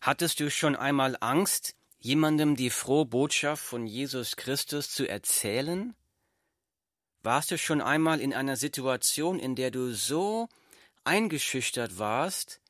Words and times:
Hattest 0.00 0.40
du 0.40 0.50
schon 0.50 0.76
einmal 0.76 1.18
Angst, 1.20 1.74
jemandem 1.98 2.56
die 2.56 2.70
frohe 2.70 3.04
Botschaft 3.04 3.62
von 3.62 3.86
Jesus 3.86 4.36
Christus 4.36 4.90
zu 4.90 5.06
erzählen? 5.06 5.94
Warst 7.22 7.50
du 7.50 7.58
schon 7.58 7.82
einmal 7.82 8.20
in 8.20 8.32
einer 8.32 8.56
Situation, 8.56 9.38
in 9.38 9.56
der 9.56 9.70
du 9.70 9.92
so 9.92 10.48
eingeschüchtert 11.04 11.98
warst, 11.98 12.62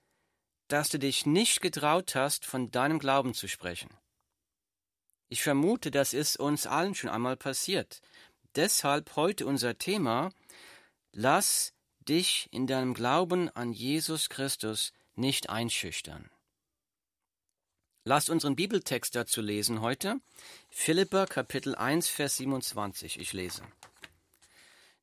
dass 0.66 0.88
du 0.88 0.98
dich 0.98 1.24
nicht 1.24 1.60
getraut 1.60 2.16
hast, 2.16 2.44
von 2.44 2.72
deinem 2.72 2.98
Glauben 2.98 3.32
zu 3.32 3.46
sprechen? 3.46 3.90
Ich 5.28 5.44
vermute, 5.44 5.92
das 5.92 6.12
ist 6.12 6.36
uns 6.36 6.66
allen 6.66 6.96
schon 6.96 7.10
einmal 7.10 7.36
passiert. 7.36 8.00
Deshalb 8.56 9.14
heute 9.14 9.46
unser 9.46 9.78
Thema 9.78 10.30
Lass 11.12 11.72
dich 12.00 12.48
in 12.50 12.66
deinem 12.66 12.94
Glauben 12.94 13.48
an 13.50 13.72
Jesus 13.72 14.28
Christus 14.28 14.92
nicht 15.14 15.48
einschüchtern. 15.48 16.28
Lasst 18.10 18.28
unseren 18.28 18.56
Bibeltext 18.56 19.14
dazu 19.14 19.40
lesen 19.40 19.82
heute. 19.82 20.20
Philipper 20.68 21.26
Kapitel 21.26 21.76
1, 21.76 22.08
Vers 22.08 22.38
27. 22.38 23.20
Ich 23.20 23.32
lese. 23.32 23.62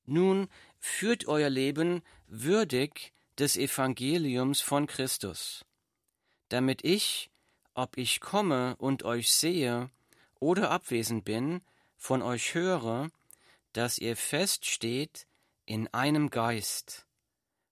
Nun 0.06 0.50
führt 0.78 1.26
euer 1.26 1.50
Leben 1.50 2.02
würdig 2.28 3.14
des 3.40 3.56
Evangeliums 3.56 4.60
von 4.60 4.88
Christus, 4.88 5.64
damit 6.50 6.84
ich, 6.84 7.30
ob 7.76 7.98
ich 7.98 8.20
komme 8.20 8.76
und 8.78 9.04
euch 9.04 9.32
sehe 9.32 9.90
oder 10.42 10.70
abwesend 10.70 11.24
bin, 11.24 11.62
von 11.96 12.22
euch 12.22 12.56
höre, 12.56 13.10
dass 13.72 14.00
ihr 14.00 14.18
feststeht 14.18 15.28
in 15.66 15.88
einem 15.94 16.30
Geist 16.30 17.06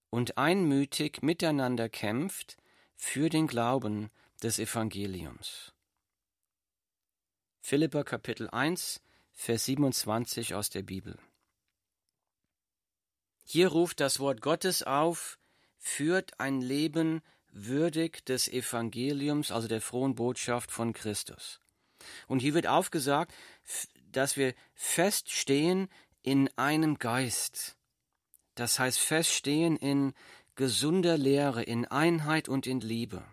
und 0.08 0.38
einmütig 0.38 1.20
miteinander 1.20 1.90
kämpft 1.90 2.56
für 2.96 3.28
den 3.28 3.46
Glauben 3.46 4.10
des 4.42 4.58
Evangeliums. 4.58 5.72
Philipper 7.60 8.04
Kapitel 8.04 8.48
1, 8.50 9.00
Vers 9.32 9.64
27 9.64 10.54
aus 10.54 10.70
der 10.70 10.82
Bibel. 10.82 11.18
Hier 13.44 13.68
ruft 13.68 14.00
das 14.00 14.18
Wort 14.18 14.40
Gottes 14.40 14.82
auf, 14.82 15.38
führt 15.78 16.38
ein 16.40 16.60
Leben 16.60 17.22
würdig 17.50 18.24
des 18.24 18.48
Evangeliums, 18.48 19.50
also 19.50 19.68
der 19.68 19.80
frohen 19.80 20.14
Botschaft 20.14 20.70
von 20.70 20.92
Christus. 20.92 21.60
Und 22.26 22.40
hier 22.40 22.54
wird 22.54 22.66
aufgesagt, 22.66 23.32
dass 24.12 24.36
wir 24.36 24.54
feststehen 24.74 25.88
in 26.22 26.50
einem 26.56 26.98
Geist. 26.98 27.76
Das 28.54 28.78
heißt 28.78 28.98
feststehen 28.98 29.76
in 29.76 30.12
gesunder 30.54 31.18
Lehre, 31.18 31.62
in 31.62 31.84
Einheit 31.86 32.48
und 32.48 32.66
in 32.66 32.80
Liebe. 32.80 33.24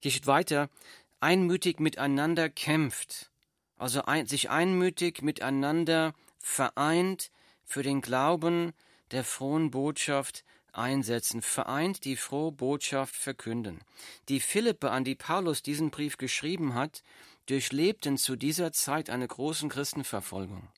Hier 0.00 0.10
steht 0.10 0.26
weiter, 0.26 0.70
einmütig 1.20 1.78
miteinander 1.78 2.48
kämpft, 2.48 3.30
also 3.76 4.02
ein, 4.02 4.26
sich 4.26 4.50
einmütig 4.50 5.22
miteinander 5.22 6.14
vereint 6.38 7.30
für 7.64 7.82
den 7.82 8.00
Glauben 8.00 8.72
der 9.10 9.24
frohen 9.24 9.70
Botschaft 9.70 10.44
einsetzen, 10.72 11.42
vereint 11.42 12.04
die 12.04 12.16
frohe 12.16 12.52
Botschaft 12.52 13.14
verkünden. 13.14 13.80
Die 14.28 14.40
Philippe, 14.40 14.90
an 14.90 15.04
die 15.04 15.14
Paulus 15.14 15.62
diesen 15.62 15.90
Brief 15.90 16.16
geschrieben 16.16 16.74
hat, 16.74 17.02
durchlebten 17.46 18.16
zu 18.16 18.36
dieser 18.36 18.72
Zeit 18.72 19.10
eine 19.10 19.26
große 19.26 19.68
Christenverfolgung. 19.68 20.68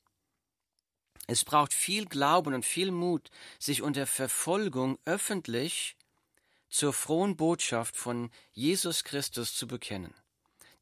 Es 1.27 1.45
braucht 1.45 1.73
viel 1.73 2.05
Glauben 2.05 2.53
und 2.53 2.65
viel 2.65 2.91
Mut, 2.91 3.29
sich 3.59 3.81
unter 3.81 4.05
Verfolgung 4.05 4.97
öffentlich 5.05 5.95
zur 6.73 6.91
frohen 6.91 7.37
Botschaft 7.37 7.95
von 7.95 8.31
Jesus 8.51 9.03
Christus 9.03 9.55
zu 9.55 9.67
bekennen. 9.67 10.15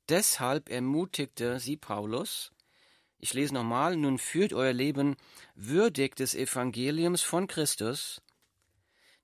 Deshalb 0.08 0.70
ermutigte 0.70 1.60
sie 1.60 1.76
Paulus, 1.76 2.54
ich 3.18 3.34
lese 3.34 3.54
nochmal, 3.54 3.98
nun 3.98 4.18
führt 4.18 4.54
euer 4.54 4.72
Leben 4.72 5.18
würdig 5.54 6.16
des 6.16 6.34
Evangeliums 6.34 7.24
von 7.24 7.46
Christus, 7.46 8.22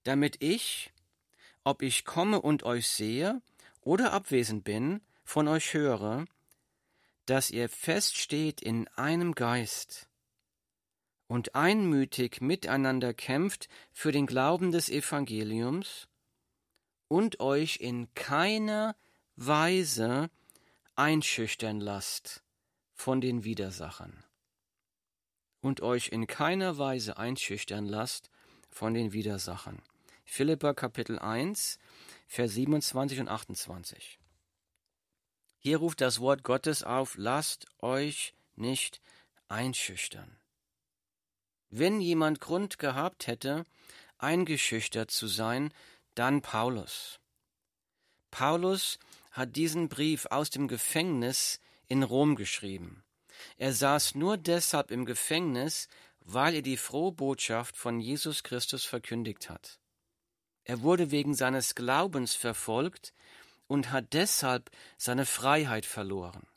damit 0.04 0.44
ich, 0.44 0.92
ob 1.64 1.82
ich 1.82 2.04
komme 2.04 2.42
und 2.42 2.64
euch 2.64 2.90
sehe 2.90 3.42
oder 3.80 4.12
abwesend 4.12 4.66
bin, 4.66 5.02
von 5.24 5.48
euch 5.48 5.74
höre, 5.74 6.26
dass 7.26 7.50
ihr 7.50 7.70
feststeht 7.70 8.62
in 8.62 8.90
einem 8.90 9.36
Geist 9.36 10.10
und 11.28 11.56
einmütig 11.56 12.42
miteinander 12.42 13.14
kämpft 13.14 13.70
für 13.94 14.12
den 14.12 14.26
Glauben 14.26 14.72
des 14.74 14.90
Evangeliums 14.90 16.07
und 17.08 17.40
euch 17.40 17.78
in 17.78 18.14
keiner 18.14 18.96
Weise 19.36 20.30
einschüchtern 20.96 21.80
lasst 21.80 22.44
von 22.94 23.22
den 23.22 23.44
Widersachern. 23.44 24.24
Und 25.62 25.82
euch 25.82 26.10
in 26.10 26.28
keiner 26.28 26.78
Weise 26.78 27.18
einschüchtern 27.18 27.86
lasst 27.86 28.30
von 28.70 28.94
den 28.94 29.14
Widersachern. 29.14 29.82
Philippa 30.26 30.74
Kapitel 30.74 31.20
1, 31.20 31.80
Vers 32.28 32.54
27 32.54 33.20
und 33.22 33.30
28. 33.30 34.20
Hier 35.60 35.78
ruft 35.78 36.02
das 36.02 36.20
Wort 36.20 36.44
Gottes 36.44 36.84
auf, 36.84 37.16
lasst 37.18 37.66
euch 37.80 38.34
nicht 38.56 39.02
einschüchtern. 39.48 40.38
Wenn 41.70 42.02
jemand 42.02 42.40
Grund 42.40 42.80
gehabt 42.80 43.28
hätte, 43.28 43.66
eingeschüchtert 44.18 45.12
zu 45.12 45.28
sein, 45.28 45.74
dann 46.18 46.42
Paulus. 46.42 47.20
Paulus 48.32 49.00
hat 49.32 49.56
diesen 49.56 49.88
Brief 49.88 50.26
aus 50.28 50.50
dem 50.50 50.68
Gefängnis 50.68 51.60
in 51.88 52.04
Rom 52.04 52.36
geschrieben. 52.36 53.04
Er 53.58 53.74
saß 53.74 54.16
nur 54.16 54.38
deshalb 54.38 54.92
im 54.92 55.06
Gefängnis, 55.06 55.88
weil 56.22 56.56
er 56.56 56.62
die 56.62 56.78
frohe 56.78 57.12
Botschaft 57.12 57.78
von 57.78 58.00
Jesus 58.00 58.44
Christus 58.44 58.84
verkündigt 58.84 59.50
hat. 59.50 59.80
Er 60.64 60.82
wurde 60.82 61.12
wegen 61.12 61.34
seines 61.34 61.76
Glaubens 61.76 62.34
verfolgt 62.34 63.14
und 63.68 63.92
hat 63.92 64.14
deshalb 64.14 64.70
seine 64.98 65.26
Freiheit 65.26 65.86
verloren. 65.86 66.48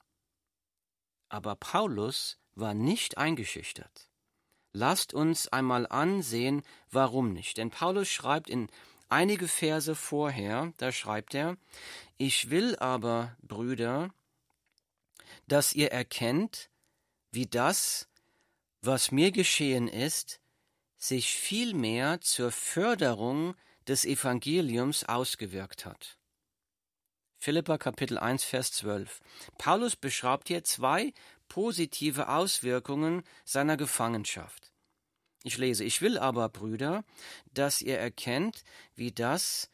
Aber 1.28 1.54
Paulus 1.54 2.38
war 2.54 2.74
nicht 2.74 3.18
eingeschüchtert. 3.18 4.10
Lasst 4.72 5.14
uns 5.14 5.48
einmal 5.48 5.86
ansehen, 5.86 6.62
warum 6.90 7.32
nicht. 7.32 7.58
Denn 7.58 7.70
Paulus 7.70 8.08
schreibt 8.08 8.48
in 8.48 8.68
einige 9.10 9.48
Verse 9.48 9.94
vorher, 9.94 10.72
da 10.78 10.92
schreibt 10.92 11.34
er, 11.34 11.56
ich 12.16 12.50
will 12.50 12.76
aber, 12.76 13.36
Brüder, 13.42 14.12
dass 15.46 15.72
ihr 15.72 15.92
erkennt, 15.92 16.70
wie 17.32 17.46
das, 17.46 18.08
was 18.82 19.10
mir 19.10 19.30
geschehen 19.30 19.88
ist, 19.88 20.40
sich 20.96 21.34
vielmehr 21.34 22.20
zur 22.20 22.52
Förderung 22.52 23.54
des 23.86 24.04
Evangeliums 24.04 25.04
ausgewirkt 25.04 25.84
hat. 25.86 26.18
Philippa 27.38 27.78
Kapitel 27.78 28.18
1 28.18 28.44
Vers 28.44 28.72
12. 28.72 29.20
Paulus 29.56 29.96
beschreibt 29.96 30.48
hier 30.48 30.62
zwei 30.62 31.14
positive 31.48 32.28
Auswirkungen 32.28 33.22
seiner 33.44 33.78
Gefangenschaft. 33.78 34.69
Ich 35.42 35.56
lese, 35.56 35.84
ich 35.84 36.02
will 36.02 36.18
aber, 36.18 36.48
Brüder, 36.48 37.04
dass 37.54 37.80
ihr 37.80 37.98
erkennt, 37.98 38.62
wie 38.94 39.10
das, 39.10 39.70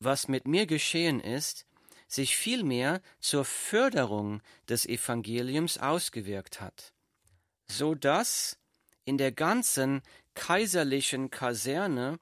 was 0.00 0.28
mit 0.28 0.46
mir 0.46 0.66
geschehen 0.66 1.20
ist, 1.20 1.66
sich 2.06 2.36
vielmehr 2.36 3.02
zur 3.20 3.44
Förderung 3.44 4.40
des 4.68 4.86
Evangeliums 4.86 5.76
ausgewirkt 5.76 6.60
hat, 6.60 6.94
so 7.66 7.94
dass 7.94 8.58
in 9.04 9.18
der 9.18 9.32
ganzen 9.32 10.00
kaiserlichen 10.34 11.30
Kaserne 11.30 12.18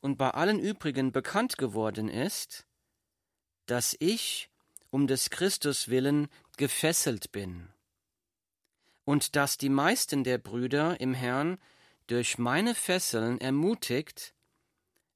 und 0.00 0.18
bei 0.18 0.30
allen 0.30 0.58
übrigen 0.58 1.12
bekannt 1.12 1.56
geworden 1.56 2.08
ist, 2.08 2.66
dass 3.66 3.94
ich 4.00 4.50
um 4.90 5.06
des 5.06 5.30
Christus 5.30 5.88
willen 5.88 6.28
gefesselt 6.56 7.30
bin, 7.30 7.68
und 9.04 9.36
dass 9.36 9.56
die 9.56 9.68
meisten 9.68 10.24
der 10.24 10.38
Brüder 10.38 11.00
im 11.00 11.14
Herrn 11.14 11.58
durch 12.08 12.38
meine 12.38 12.74
Fesseln 12.74 13.40
ermutigt, 13.40 14.34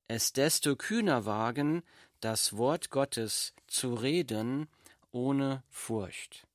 es 0.09 0.33
desto 0.33 0.77
kühner 0.77 1.25
wagen, 1.25 1.83
das 2.21 2.57
Wort 2.57 2.91
Gottes 2.91 3.55
zu 3.67 3.95
reden 3.95 4.69
ohne 5.11 5.65
Furcht. 5.69 6.47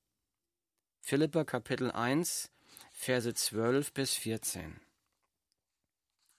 Philippa 1.01 1.44
Kapitel 1.44 1.92
1, 1.92 2.51
Verse 2.92 3.34
12 3.34 3.94
bis 3.94 4.13
14. 4.13 4.80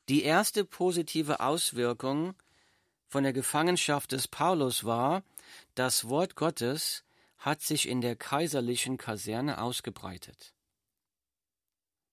Die 0.09 0.23
erste 0.23 0.65
positive 0.65 1.41
Auswirkung 1.41 2.35
von 3.09 3.25
der 3.25 3.33
Gefangenschaft 3.33 4.12
des 4.12 4.29
Paulus 4.29 4.85
war, 4.85 5.23
das 5.75 6.09
Wort 6.09 6.37
Gottes 6.37 7.05
hat 7.39 7.62
sich 7.62 7.89
in 7.89 8.01
der 8.01 8.17
kaiserlichen 8.17 8.97
Kaserne 8.97 9.61
ausgebreitet. 9.61 10.55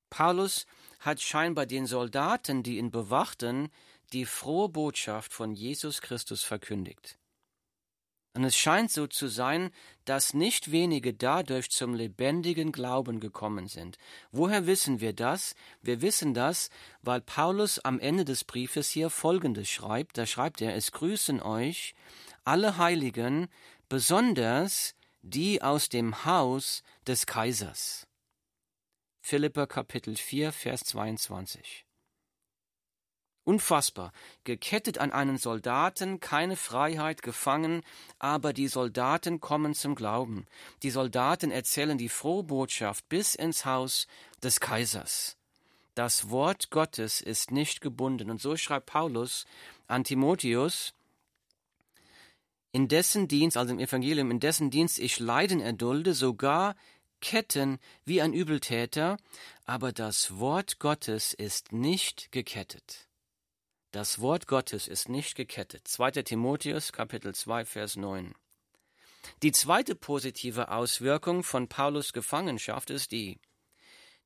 Paulus 0.10 0.66
hat 1.06 1.22
scheinbar 1.22 1.66
den 1.66 1.86
Soldaten, 1.86 2.64
die 2.64 2.78
ihn 2.78 2.92
bewachten, 2.92 3.70
die 4.14 4.26
frohe 4.26 4.70
Botschaft 4.70 5.34
von 5.34 5.54
Jesus 5.54 6.02
Christus 6.02 6.44
verkündigt. 6.44 7.18
Und 8.36 8.44
es 8.44 8.58
scheint 8.58 8.92
so 8.92 9.08
zu 9.08 9.30
sein, 9.30 9.72
dass 10.04 10.34
nicht 10.34 10.72
wenige 10.72 11.14
dadurch 11.14 11.70
zum 11.70 11.94
lebendigen 11.94 12.74
Glauben 12.74 13.22
gekommen 13.22 13.68
sind. 13.68 13.98
Woher 14.32 14.68
wissen 14.68 15.00
wir 15.00 15.14
das? 15.14 15.56
Wir 15.82 16.02
wissen 16.02 16.34
das, 16.34 16.70
weil 17.02 17.22
Paulus 17.22 17.80
am 17.80 17.98
Ende 17.98 18.26
des 18.26 18.44
Briefes 18.44 18.90
hier 18.90 19.10
Folgendes 19.10 19.70
schreibt. 19.70 20.18
Da 20.18 20.26
schreibt 20.26 20.60
er, 20.60 20.76
es 20.76 20.92
grüßen 20.92 21.42
euch 21.42 21.96
alle 22.44 22.78
Heiligen, 22.78 23.48
besonders 23.88 24.96
die 25.22 25.62
aus 25.62 25.88
dem 25.88 26.26
Haus 26.26 26.84
des 27.08 27.26
Kaisers. 27.26 28.05
Philipper 29.28 29.66
Kapitel 29.66 30.16
4, 30.16 30.52
Vers 30.52 30.82
22. 30.82 31.88
Unfassbar. 33.44 34.12
Gekettet 34.44 35.00
an 35.00 35.12
einen 35.12 35.40
Soldaten, 35.40 36.20
keine 36.20 36.56
Freiheit, 36.56 37.24
gefangen, 37.24 37.82
aber 38.20 38.54
die 38.54 38.68
Soldaten 38.68 39.40
kommen 39.40 39.74
zum 39.74 39.96
Glauben. 39.96 40.46
Die 40.84 40.92
Soldaten 40.92 41.50
erzählen 41.50 41.98
die 41.98 42.08
frohe 42.08 42.44
Botschaft 42.44 43.10
bis 43.10 43.34
ins 43.34 43.66
Haus 43.66 44.06
des 44.44 44.60
Kaisers. 44.60 45.38
Das 45.96 46.30
Wort 46.30 46.70
Gottes 46.70 47.20
ist 47.20 47.50
nicht 47.50 47.82
gebunden. 47.82 48.30
Und 48.30 48.40
so 48.40 48.56
schreibt 48.56 48.86
Paulus 48.86 49.48
an 49.88 50.04
Timotheus, 50.04 50.94
in 52.76 52.90
dessen 52.90 53.30
Dienst, 53.30 53.56
also 53.56 53.74
im 53.74 53.80
Evangelium, 53.80 54.30
in 54.32 54.42
dessen 54.42 54.70
Dienst 54.70 55.00
ich 55.00 55.18
Leiden 55.20 55.62
erdulde, 55.62 56.14
sogar 56.14 56.76
Ketten 57.26 57.80
wie 58.06 58.22
ein 58.22 58.34
Übeltäter, 58.34 59.18
aber 59.66 59.92
das 59.92 60.38
Wort 60.38 60.78
Gottes 60.78 61.34
ist 61.34 61.72
nicht 61.72 62.32
gekettet. 62.32 63.08
Das 63.90 64.20
Wort 64.20 64.46
Gottes 64.46 64.88
ist 64.88 65.10
nicht 65.10 65.34
gekettet. 65.34 65.88
2. 65.88 66.12
Timotheus 66.22 66.94
Kapitel 66.94 67.34
2 67.34 67.66
Vers 67.66 67.96
9. 67.96 68.36
Die 69.42 69.52
zweite 69.52 69.96
positive 69.96 70.70
Auswirkung 70.70 71.42
von 71.42 71.68
Paulus 71.68 72.14
Gefangenschaft 72.14 72.92
ist 72.92 73.12
die, 73.12 73.40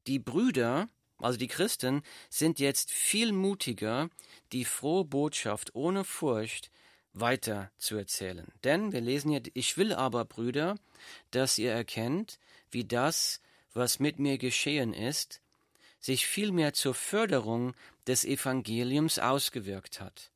die 0.05 0.19
Brüder, 0.19 0.89
also 1.19 1.39
die 1.39 1.47
Christen, 1.47 2.03
sind 2.29 2.59
jetzt 2.59 2.91
viel 2.91 3.31
mutiger, 3.31 4.09
die 4.51 4.65
frohe 4.65 5.05
Botschaft 5.05 5.73
ohne 5.73 6.03
Furcht 6.03 6.69
weiter 7.13 7.71
zu 7.77 7.95
erzählen. 7.95 8.51
Denn 8.65 8.91
wir 8.91 8.99
lesen 8.99 9.31
hier, 9.31 9.41
ich 9.53 9.77
will 9.77 9.93
aber, 9.93 10.25
Brüder, 10.25 10.75
dass 11.31 11.57
ihr 11.57 11.71
erkennt, 11.71 12.39
wie 12.71 12.85
das, 12.85 13.41
was 13.73 13.99
mit 13.99 14.19
mir 14.19 14.37
geschehen 14.37 14.93
ist, 14.93 15.41
sich 15.99 16.27
vielmehr 16.27 16.73
zur 16.73 16.93
Förderung 16.93 17.73
des 18.07 18.25
Evangeliums 18.25 19.19
ausgewirkt 19.19 19.99
hat, 19.99 20.31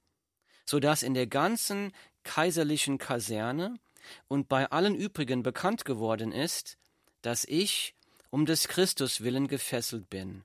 so 0.65 0.79
dass 0.79 1.03
in 1.03 1.13
der 1.13 1.27
ganzen 1.27 1.93
kaiserlichen 2.23 2.97
Kaserne 2.97 3.79
und 4.27 4.49
bei 4.49 4.69
allen 4.71 4.95
übrigen 4.95 5.43
bekannt 5.43 5.85
geworden 5.85 6.31
ist, 6.31 6.77
dass 7.21 7.45
ich 7.45 7.95
um 8.29 8.45
des 8.45 8.67
Christus 8.67 9.21
willen 9.21 9.47
gefesselt 9.47 10.09
bin, 10.09 10.43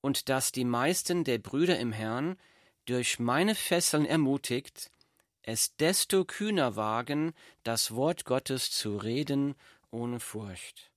und 0.00 0.28
dass 0.28 0.52
die 0.52 0.64
meisten 0.64 1.24
der 1.24 1.38
Brüder 1.38 1.78
im 1.78 1.92
Herrn 1.92 2.36
durch 2.84 3.18
meine 3.18 3.54
Fesseln 3.54 4.04
ermutigt, 4.04 4.90
es 5.42 5.76
desto 5.76 6.24
kühner 6.24 6.76
wagen, 6.76 7.34
das 7.62 7.94
Wort 7.94 8.24
Gottes 8.24 8.70
zu 8.70 8.96
reden 8.96 9.54
ohne 9.90 10.20
Furcht. 10.20 10.90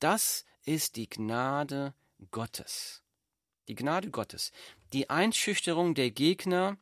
Das 0.00 0.44
ist 0.64 0.96
die 0.96 1.08
Gnade 1.08 1.94
Gottes. 2.30 3.02
Die 3.68 3.74
Gnade 3.74 4.10
Gottes. 4.10 4.50
Die 4.92 5.08
Einschüchterung 5.08 5.94
der 5.94 6.10
Gegner, 6.10 6.76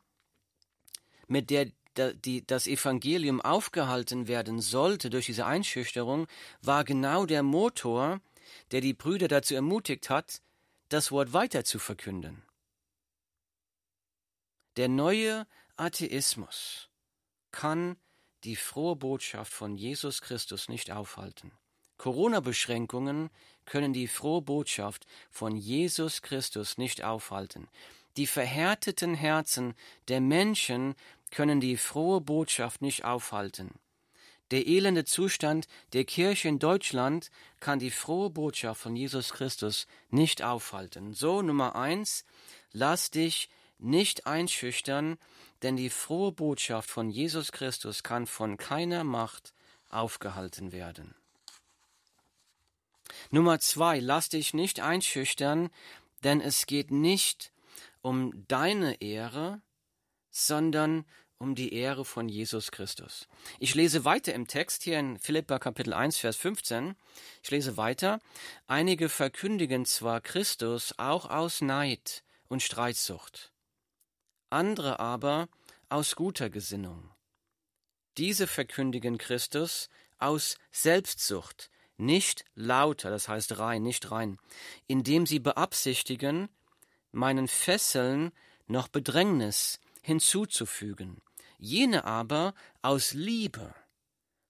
mit 1.26 1.50
der 1.50 1.70
das 1.94 2.69
Evangelium 2.69 3.41
aufgehalten 3.41 4.29
werden 4.29 4.61
sollte 4.61 5.11
durch 5.11 5.26
diese 5.26 5.47
Einschüchterung, 5.47 6.29
war 6.62 6.85
genau 6.85 7.26
der 7.26 7.43
Motor, 7.43 8.20
der 8.70 8.81
die 8.81 8.94
Brüder 8.94 9.26
dazu 9.26 9.56
ermutigt 9.56 10.09
hat, 10.09 10.41
das 10.88 11.11
Wort 11.11 11.32
weiter 11.32 11.64
zu 11.64 11.81
verkünden. 11.81 12.44
Der 14.76 14.88
neue 14.88 15.44
Atheismus 15.76 16.88
kann 17.50 17.97
die 18.44 18.55
frohe 18.55 18.94
Botschaft 18.94 19.53
von 19.53 19.76
Jesus 19.76 20.23
Christus 20.23 20.69
nicht 20.69 20.93
aufhalten. 20.93 21.50
Corona-Beschränkungen 21.99 23.31
können 23.67 23.93
die 23.93 24.06
frohe 24.06 24.41
Botschaft 24.41 25.06
von 25.31 25.56
Jesus 25.56 26.23
Christus 26.23 26.79
nicht 26.79 27.05
aufhalten. 27.05 27.69
Die 28.17 28.27
verhärteten 28.27 29.15
Herzen 29.15 29.75
der 30.09 30.21
Menschen 30.21 30.95
können 31.31 31.61
die 31.61 31.77
frohe 31.77 32.21
Botschaft 32.21 32.81
nicht 32.81 33.05
aufhalten. 33.05 33.71
Der 34.50 34.67
elende 34.67 35.05
Zustand 35.05 35.69
der 35.93 36.05
Kirche 36.05 36.49
in 36.49 36.59
Deutschland 36.59 37.31
kann 37.61 37.79
die 37.79 37.91
frohe 37.91 38.31
Botschaft 38.31 38.81
von 38.81 38.97
Jesus 38.97 39.33
Christus 39.33 39.87
nicht 40.09 40.43
aufhalten. 40.43 41.12
So 41.12 41.43
Nummer 41.43 41.77
eins, 41.77 42.25
lass 42.73 43.11
dich 43.11 43.50
nicht 43.79 44.27
einschüchtern, 44.27 45.19
denn 45.62 45.77
die 45.77 45.91
frohe 45.91 46.33
Botschaft 46.33 46.89
von 46.89 47.11
Jesus 47.11 47.53
Christus 47.53 48.03
kann 48.03 48.27
von 48.27 48.56
keiner 48.56 49.05
Macht 49.05 49.53
aufgehalten 49.91 50.73
werden. 50.73 51.15
Nummer 53.31 53.61
zwei, 53.61 53.99
lass 53.99 54.29
dich 54.29 54.55
nicht 54.55 54.81
einschüchtern, 54.81 55.71
denn 56.25 56.41
es 56.41 56.67
geht 56.67 56.91
nicht 56.91 57.53
um 58.03 58.47
deine 58.49 59.01
Ehre, 59.01 59.61
sondern 60.31 61.05
um 61.39 61.55
die 61.55 61.73
Ehre 61.73 62.05
von 62.05 62.29
Jesus 62.29 62.73
Christus. 62.73 63.29
Ich 63.61 63.75
lese 63.75 64.05
weiter 64.05 64.35
im 64.35 64.49
Text 64.49 64.83
hier 64.83 64.99
in 64.99 65.19
Philippa 65.19 65.59
Kapitel 65.59 65.93
1, 65.93 66.19
Vers 66.19 66.37
15. 66.37 66.97
Ich 67.43 67.51
lese 67.51 67.77
weiter. 67.77 68.19
Einige 68.67 69.09
verkündigen 69.09 69.85
zwar 69.85 70.21
Christus 70.21 70.95
auch 70.99 71.31
aus 71.31 71.61
Neid 71.61 72.25
und 72.49 72.63
Streitsucht, 72.63 73.53
andere 74.51 74.99
aber 74.99 75.49
aus 75.89 76.17
guter 76.17 76.51
Gesinnung. 76.51 77.11
Diese 78.17 78.49
verkündigen 78.49 79.17
Christus 79.17 79.89
aus 80.19 80.59
Selbstsucht, 80.73 81.71
nicht 81.99 82.45
lauter, 82.55 83.11
das 83.11 83.29
heißt 83.29 83.59
rein, 83.59 83.83
nicht 83.83 84.11
rein, 84.11 84.39
indem 84.87 85.27
sie 85.27 85.41
beabsichtigen, 85.41 86.49
meinen 87.12 87.49
Fesseln 87.49 88.33
noch 88.67 88.89
Bedrängnis 88.89 89.81
hinzuzufügen, 90.03 91.21
jene 91.59 92.05
aber 92.05 92.55
aus 92.83 93.12
Liebe, 93.12 93.75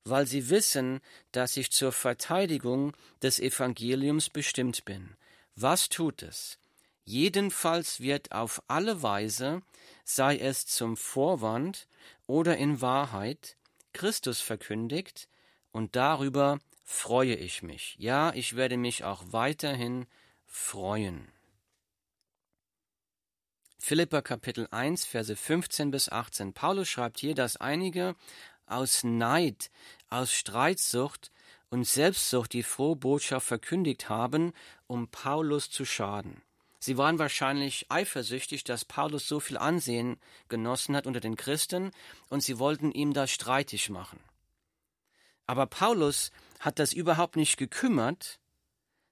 weil 0.05 0.27
sie 0.27 0.51
wissen, 0.51 1.01
dass 1.33 1.57
ich 1.57 1.71
zur 1.71 1.93
Verteidigung 1.93 2.95
des 3.23 3.41
Evangeliums 3.41 4.31
bestimmt 4.31 4.85
bin. 4.85 5.17
Was 5.55 5.89
tut 5.89 6.23
es? 6.23 6.59
Jedenfalls 7.05 8.01
wird 8.01 8.33
auf 8.33 8.63
alle 8.69 9.03
Weise, 9.03 9.63
sei 10.05 10.37
es 10.37 10.67
zum 10.67 10.97
Vorwand 10.97 11.89
oder 12.27 12.57
in 12.59 12.83
Wahrheit, 12.83 13.57
Christus 13.93 14.41
verkündigt, 14.41 15.29
und 15.73 15.97
darüber 15.97 16.59
freue 16.89 17.35
ich 17.35 17.63
mich. 17.63 17.97
Ja, 17.99 18.33
ich 18.33 18.57
werde 18.57 18.79
mich 18.79 19.05
auch 19.05 19.23
weiterhin 19.31 20.07
freuen. 20.47 21.29
Philippa 23.79 24.23
Kapitel 24.23 24.67
1, 24.71 25.05
Verse 25.05 25.37
15 25.37 25.91
bis 25.91 26.09
18. 26.09 26.55
Paulus 26.55 26.89
schreibt 26.89 27.21
hier, 27.21 27.35
dass 27.35 27.59
einige 27.59 28.17
aus 28.65 29.05
Neid, 29.05 29.71
aus 30.09 30.33
Streitsucht 30.33 31.31
und 31.69 31.85
Selbstsucht 31.85 32.55
die 32.55 32.63
frohe 32.63 32.97
Botschaft 32.97 33.47
verkündigt 33.47 34.09
haben, 34.09 34.55
um 34.87 35.09
Paulus 35.09 35.71
zu 35.71 35.85
schaden. 35.85 36.41
Sie 36.81 36.97
waren 36.97 37.19
wahrscheinlich 37.19 37.87
eifersüchtig, 37.91 38.65
dass 38.65 38.87
Paulus 38.87 39.29
so 39.29 39.41
viel 39.41 39.59
Ansehen 39.59 40.19
genossen 40.49 40.97
hat 40.97 41.07
unter 41.07 41.21
den 41.21 41.37
Christen, 41.37 41.93
und 42.31 42.43
sie 42.43 42.59
wollten 42.59 42.93
ihm 42.93 43.13
das 43.13 43.31
streitig 43.31 43.91
machen. 43.91 44.19
Aber 45.49 45.67
Paulus 45.67 46.31
hat 46.61 46.79
das 46.79 46.93
überhaupt 46.93 47.35
nicht 47.35 47.57
gekümmert, 47.57 48.39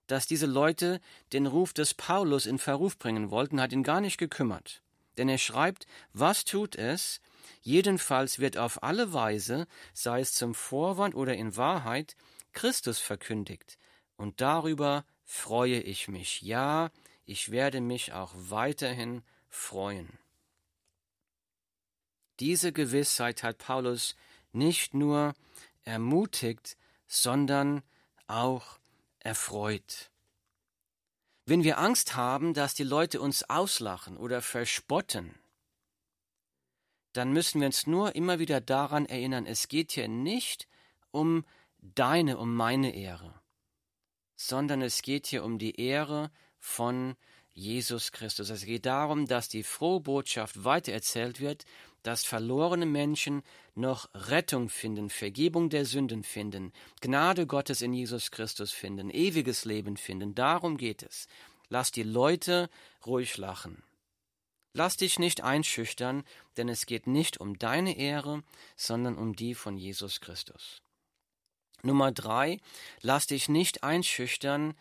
dass 0.06 0.26
diese 0.26 0.46
Leute 0.46 1.00
den 1.32 1.46
Ruf 1.46 1.72
des 1.72 1.94
Paulus 1.94 2.44
in 2.44 2.58
Verruf 2.58 2.98
bringen 2.98 3.30
wollten, 3.30 3.60
hat 3.60 3.72
ihn 3.72 3.82
gar 3.82 4.02
nicht 4.02 4.18
gekümmert. 4.18 4.82
Denn 5.16 5.30
er 5.30 5.38
schreibt, 5.38 5.86
was 6.12 6.44
tut 6.44 6.76
es? 6.76 7.22
Jedenfalls 7.62 8.38
wird 8.38 8.58
auf 8.58 8.82
alle 8.82 9.14
Weise, 9.14 9.66
sei 9.94 10.20
es 10.20 10.34
zum 10.34 10.54
Vorwand 10.54 11.14
oder 11.14 11.34
in 11.34 11.56
Wahrheit, 11.56 12.16
Christus 12.52 12.98
verkündigt. 12.98 13.78
Und 14.16 14.42
darüber 14.42 15.06
freue 15.24 15.80
ich 15.80 16.06
mich. 16.06 16.42
Ja, 16.42 16.90
ich 17.24 17.50
werde 17.50 17.80
mich 17.80 18.12
auch 18.12 18.32
weiterhin 18.36 19.22
freuen. 19.48 20.18
Diese 22.40 22.72
Gewissheit 22.72 23.42
hat 23.42 23.56
Paulus 23.56 24.16
nicht 24.52 24.92
nur 24.92 25.34
ermutigt, 25.86 26.76
sondern 27.06 27.82
auch 28.26 28.78
erfreut. 29.20 30.10
Wenn 31.46 31.64
wir 31.64 31.78
Angst 31.78 32.16
haben, 32.16 32.54
dass 32.54 32.74
die 32.74 32.84
Leute 32.84 33.20
uns 33.20 33.48
auslachen 33.48 34.16
oder 34.16 34.42
verspotten, 34.42 35.34
dann 37.12 37.32
müssen 37.32 37.60
wir 37.60 37.66
uns 37.66 37.86
nur 37.86 38.14
immer 38.14 38.38
wieder 38.38 38.60
daran 38.60 39.06
erinnern, 39.06 39.46
es 39.46 39.68
geht 39.68 39.92
hier 39.92 40.08
nicht 40.08 40.68
um 41.12 41.46
deine, 41.78 42.36
um 42.36 42.54
meine 42.54 42.94
Ehre, 42.94 43.40
sondern 44.34 44.82
es 44.82 45.02
geht 45.02 45.26
hier 45.28 45.44
um 45.44 45.58
die 45.58 45.80
Ehre 45.80 46.30
von 46.58 47.16
Jesus 47.52 48.12
Christus. 48.12 48.50
Es 48.50 48.66
geht 48.66 48.84
darum, 48.84 49.26
dass 49.26 49.48
die 49.48 49.62
frohe 49.62 50.00
Botschaft 50.00 50.64
weitererzählt 50.64 51.40
wird, 51.40 51.64
dass 52.06 52.24
verlorene 52.24 52.86
Menschen 52.86 53.42
noch 53.74 54.08
Rettung 54.14 54.68
finden, 54.68 55.10
Vergebung 55.10 55.70
der 55.70 55.84
Sünden 55.84 56.22
finden, 56.22 56.72
Gnade 57.00 57.48
Gottes 57.48 57.82
in 57.82 57.92
Jesus 57.92 58.30
Christus 58.30 58.70
finden, 58.70 59.10
ewiges 59.10 59.64
Leben 59.64 59.96
finden. 59.96 60.36
Darum 60.36 60.76
geht 60.76 61.02
es. 61.02 61.26
Lass 61.68 61.90
die 61.90 62.04
Leute 62.04 62.70
ruhig 63.04 63.36
lachen. 63.38 63.82
Lass 64.72 64.96
dich 64.96 65.18
nicht 65.18 65.42
einschüchtern, 65.42 66.22
denn 66.56 66.68
es 66.68 66.86
geht 66.86 67.08
nicht 67.08 67.40
um 67.40 67.58
deine 67.58 67.96
Ehre, 67.96 68.44
sondern 68.76 69.18
um 69.18 69.34
die 69.34 69.56
von 69.56 69.76
Jesus 69.76 70.20
Christus. 70.20 70.82
Nummer 71.82 72.12
drei, 72.12 72.60
lass 73.00 73.26
dich 73.26 73.48
nicht 73.48 73.82
einschüchtern, 73.82 74.74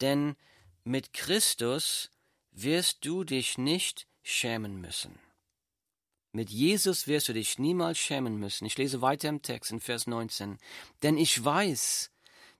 denn 0.00 0.34
mit 0.82 1.12
Christus 1.12 2.10
wirst 2.50 3.04
du 3.04 3.22
dich 3.22 3.56
nicht 3.56 4.08
schämen 4.24 4.80
müssen. 4.80 5.25
Mit 6.36 6.50
Jesus 6.50 7.06
wirst 7.06 7.30
du 7.30 7.32
dich 7.32 7.58
niemals 7.58 7.96
schämen 7.96 8.36
müssen. 8.36 8.66
Ich 8.66 8.76
lese 8.76 9.00
weiter 9.00 9.30
im 9.30 9.40
Text 9.40 9.70
in 9.70 9.80
Vers 9.80 10.06
19. 10.06 10.58
Denn 11.02 11.16
ich 11.16 11.42
weiß, 11.42 12.10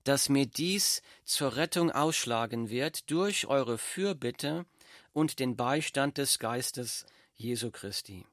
dass 0.02 0.30
mir 0.30 0.46
dies 0.46 1.02
zur 1.26 1.56
Rettung 1.56 1.90
ausschlagen 1.90 2.70
wird 2.70 3.10
durch 3.10 3.48
eure 3.48 3.76
Fürbitte 3.76 4.64
und 5.12 5.40
den 5.40 5.56
Beistand 5.56 6.16
des 6.16 6.38
Geistes 6.38 7.04
Jesu 7.34 7.70
Christi. 7.70 8.24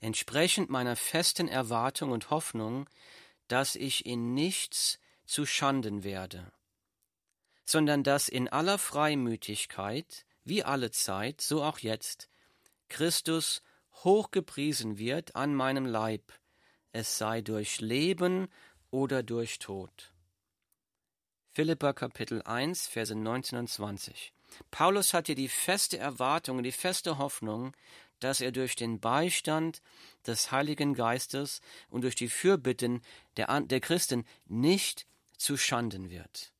Entsprechend 0.00 0.70
meiner 0.70 0.96
festen 0.96 1.46
Erwartung 1.46 2.10
und 2.10 2.30
Hoffnung, 2.30 2.90
dass 3.46 3.76
ich 3.76 4.06
in 4.06 4.34
nichts 4.34 4.98
zu 5.24 5.46
Schanden 5.46 6.02
werde, 6.02 6.50
sondern 7.64 8.02
dass 8.02 8.28
in 8.28 8.48
aller 8.48 8.78
Freimütigkeit, 8.78 10.26
wie 10.42 10.64
alle 10.64 10.90
Zeit, 10.90 11.40
so 11.40 11.62
auch 11.62 11.78
jetzt, 11.78 12.28
Christus 12.88 13.62
hochgepriesen 14.04 14.98
wird 14.98 15.36
an 15.36 15.54
meinem 15.54 15.86
Leib, 15.86 16.32
es 16.92 17.18
sei 17.18 17.40
durch 17.40 17.80
Leben 17.80 18.48
oder 18.90 19.22
durch 19.22 19.58
Tod. 19.58 20.12
Philippa 21.52 21.92
Kapitel 21.92 22.42
1, 22.42 22.86
Verse 22.86 23.14
19 23.14 23.58
und 23.58 23.68
20. 23.68 24.32
Paulus 24.70 25.14
hat 25.14 25.26
hier 25.26 25.34
die 25.34 25.48
feste 25.48 25.98
Erwartung 25.98 26.62
die 26.62 26.72
feste 26.72 27.18
Hoffnung, 27.18 27.74
dass 28.20 28.40
er 28.40 28.52
durch 28.52 28.76
den 28.76 29.00
Beistand 29.00 29.82
des 30.26 30.50
Heiligen 30.52 30.94
Geistes 30.94 31.60
und 31.88 32.02
durch 32.02 32.14
die 32.14 32.28
Fürbitten 32.28 33.02
der, 33.36 33.60
der 33.60 33.80
Christen 33.80 34.24
nicht 34.46 35.06
zu 35.36 35.56
Schanden 35.56 36.10
wird 36.10 36.55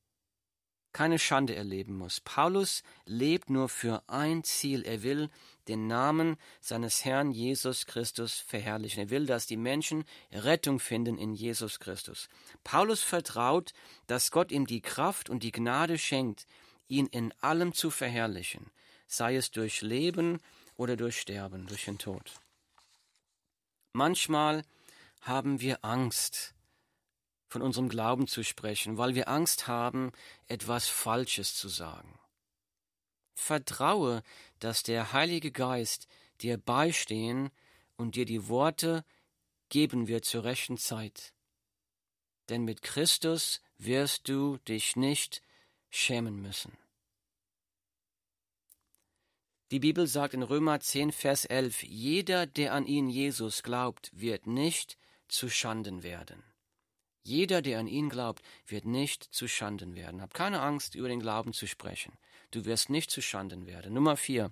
keine 0.97 1.19
Schande 1.19 1.55
erleben 1.55 1.95
muss. 1.95 2.19
Paulus 2.21 2.81
lebt 3.05 3.51
nur 3.51 3.69
für 3.69 4.01
ein 4.07 4.43
Ziel. 4.43 4.81
Er 4.83 5.03
will 5.03 5.29
den 5.67 5.85
Namen 5.85 6.37
seines 6.59 7.05
Herrn 7.05 7.31
Jesus 7.31 7.85
Christus 7.85 8.39
verherrlichen. 8.39 9.03
Er 9.03 9.09
will, 9.11 9.27
dass 9.27 9.45
die 9.45 9.57
Menschen 9.57 10.05
Rettung 10.31 10.79
finden 10.79 11.19
in 11.19 11.35
Jesus 11.35 11.79
Christus. 11.79 12.29
Paulus 12.63 13.03
vertraut, 13.03 13.73
dass 14.07 14.31
Gott 14.31 14.51
ihm 14.51 14.65
die 14.65 14.81
Kraft 14.81 15.29
und 15.29 15.43
die 15.43 15.51
Gnade 15.51 15.99
schenkt, 15.99 16.47
ihn 16.87 17.05
in 17.05 17.31
allem 17.41 17.75
zu 17.75 17.91
verherrlichen, 17.91 18.71
sei 19.05 19.35
es 19.35 19.51
durch 19.51 19.83
Leben 19.83 20.39
oder 20.77 20.95
durch 20.95 21.21
Sterben, 21.21 21.67
durch 21.67 21.85
den 21.85 21.99
Tod. 21.99 22.39
Manchmal 23.93 24.63
haben 25.21 25.61
wir 25.61 25.85
Angst, 25.85 26.55
von 27.47 27.61
unserem 27.61 27.89
Glauben 27.89 28.27
zu 28.27 28.43
sprechen, 28.43 28.97
weil 28.97 29.15
wir 29.15 29.27
Angst 29.27 29.67
haben, 29.67 30.11
etwas 30.47 30.87
Falsches 30.87 31.55
zu 31.55 31.69
sagen. 31.69 32.19
Vertraue, 33.35 34.23
dass 34.59 34.83
der 34.83 35.13
Heilige 35.13 35.51
Geist 35.51 36.07
dir 36.41 36.57
beistehen 36.57 37.49
und 37.95 38.15
dir 38.15 38.25
die 38.25 38.47
Worte 38.47 39.05
geben 39.69 40.07
wird 40.07 40.25
zur 40.25 40.43
rechten 40.43 40.77
Zeit. 40.77 41.33
Denn 42.49 42.63
mit 42.63 42.81
Christus 42.81 43.61
wirst 43.77 44.27
du 44.27 44.57
dich 44.67 44.95
nicht 44.95 45.41
schämen 45.89 46.41
müssen. 46.41 46.77
Die 49.71 49.79
Bibel 49.79 50.07
sagt 50.07 50.33
in 50.33 50.43
Römer 50.43 50.79
10, 50.79 51.11
Vers 51.11 51.43
11, 51.43 51.83
jeder, 51.83 52.45
der 52.45 52.73
an 52.73 52.85
ihn 52.85 53.09
Jesus 53.09 53.63
glaubt, 53.63 54.09
wird 54.13 54.47
nicht 54.47 54.97
zu 55.27 55.49
Schanden 55.49 56.03
werden. 56.03 56.41
Jeder, 57.27 57.61
der 57.61 57.79
an 57.79 57.87
ihn 57.87 58.09
glaubt, 58.09 58.41
wird 58.65 58.85
nicht 58.85 59.23
zu 59.23 59.47
Schanden 59.47 59.95
werden. 59.95 60.21
Hab 60.21 60.33
keine 60.33 60.61
Angst, 60.61 60.95
über 60.95 61.09
den 61.09 61.19
Glauben 61.19 61.51
zu 61.51 61.67
sprechen. 61.67 62.13
Du 62.51 62.63
wirst 62.63 62.89
nicht 62.89 63.11
zu 63.11 63.21
Schanden 63.21 63.65
werden. 63.67 63.93
Nummer 63.93 64.15
vier. 64.15 64.51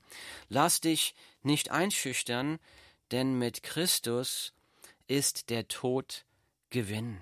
Lass 0.50 0.82
dich 0.82 1.15
nicht 1.41 1.72
einschüchtern, 1.72 2.60
denn 3.12 3.38
mit 3.38 3.63
Christus 3.63 4.53
ist 5.08 5.50
der 5.50 5.70
Tod 5.70 6.25
Gewinn. 6.70 7.22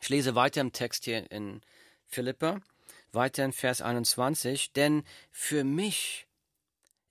Ich 0.00 0.08
lese 0.08 0.34
weiter 0.34 0.62
im 0.62 0.72
Text 0.72 1.04
hier 1.04 1.30
in 1.30 1.60
Philippa, 2.06 2.62
weiter 3.12 3.44
in 3.44 3.52
Vers 3.52 3.82
21. 3.82 4.72
Denn 4.72 5.04
für 5.30 5.62
mich 5.62 6.26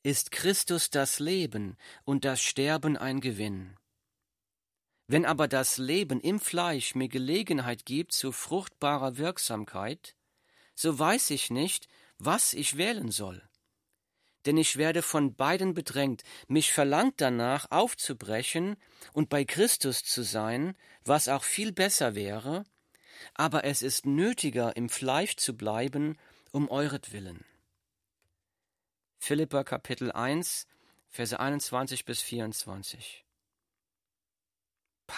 ist 0.01 0.31
Christus 0.31 0.89
das 0.89 1.19
Leben 1.19 1.77
und 2.03 2.25
das 2.25 2.41
Sterben 2.41 2.97
ein 2.97 3.21
Gewinn. 3.21 3.77
Wenn 5.11 5.25
aber 5.25 5.47
das 5.47 5.79
Leben 5.79 6.21
im 6.21 6.39
Fleisch 6.39 6.93
mir 6.93 7.07
Gelegenheit 7.07 7.83
gibt 7.87 8.13
zu 8.13 8.31
fruchtbarer 8.31 9.17
Wirksamkeit, 9.17 10.15
so 10.75 10.99
weiß 10.99 11.31
ich 11.31 11.49
nicht, 11.49 11.87
was 12.19 12.53
ich 12.53 12.77
wählen 12.77 13.09
soll. 13.09 13.41
Denn 14.45 14.55
ich 14.55 14.77
werde 14.77 15.01
von 15.01 15.33
beiden 15.33 15.73
bedrängt, 15.73 16.21
mich 16.47 16.71
verlangt 16.71 17.15
danach 17.21 17.71
aufzubrechen 17.71 18.75
und 19.11 19.29
bei 19.29 19.45
Christus 19.45 20.03
zu 20.03 20.21
sein, 20.21 20.75
was 21.05 21.27
auch 21.27 21.43
viel 21.43 21.71
besser 21.71 22.13
wäre, 22.13 22.63
aber 23.33 23.63
es 23.63 23.81
ist 23.81 24.05
nötiger, 24.05 24.75
im 24.75 24.89
Fleisch 24.89 25.37
zu 25.37 25.57
bleiben, 25.57 26.19
um 26.51 26.69
euretwillen. 26.69 27.43
Philippa 29.17 29.63
Kapitel 29.63 30.11
1, 30.11 30.67
Verse 31.07 31.39
21 31.39 32.05
bis 32.05 32.21
24. 32.21 33.25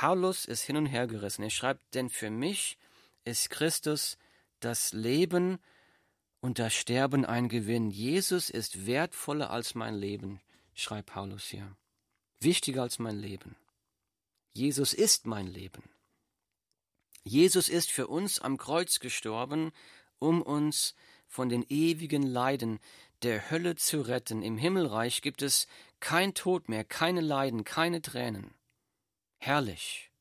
Paulus 0.01 0.45
ist 0.45 0.63
hin 0.63 0.77
und 0.77 0.87
her 0.87 1.05
gerissen. 1.05 1.43
Er 1.43 1.51
schreibt, 1.51 1.93
denn 1.93 2.09
für 2.09 2.31
mich 2.31 2.79
ist 3.23 3.51
Christus 3.51 4.17
das 4.59 4.93
Leben 4.93 5.59
und 6.39 6.57
das 6.57 6.73
Sterben 6.73 7.23
ein 7.23 7.49
Gewinn. 7.49 7.91
Jesus 7.91 8.49
ist 8.49 8.87
wertvoller 8.87 9.51
als 9.51 9.75
mein 9.75 9.93
Leben, 9.93 10.41
schreibt 10.73 11.09
Paulus 11.09 11.43
hier. 11.43 11.77
Wichtiger 12.39 12.81
als 12.81 12.97
mein 12.97 13.19
Leben. 13.19 13.55
Jesus 14.53 14.95
ist 14.95 15.27
mein 15.27 15.45
Leben. 15.45 15.83
Jesus 17.23 17.69
ist 17.69 17.91
für 17.91 18.07
uns 18.07 18.39
am 18.39 18.57
Kreuz 18.57 19.01
gestorben, 19.01 19.71
um 20.17 20.41
uns 20.41 20.95
von 21.27 21.47
den 21.47 21.63
ewigen 21.69 22.23
Leiden 22.23 22.79
der 23.21 23.51
Hölle 23.51 23.75
zu 23.75 24.01
retten. 24.01 24.41
Im 24.41 24.57
Himmelreich 24.57 25.21
gibt 25.21 25.43
es 25.43 25.67
kein 25.99 26.33
Tod 26.33 26.69
mehr, 26.69 26.83
keine 26.83 27.21
Leiden, 27.21 27.63
keine 27.65 28.01
Tränen 28.01 28.55
herrlich. 29.41 30.11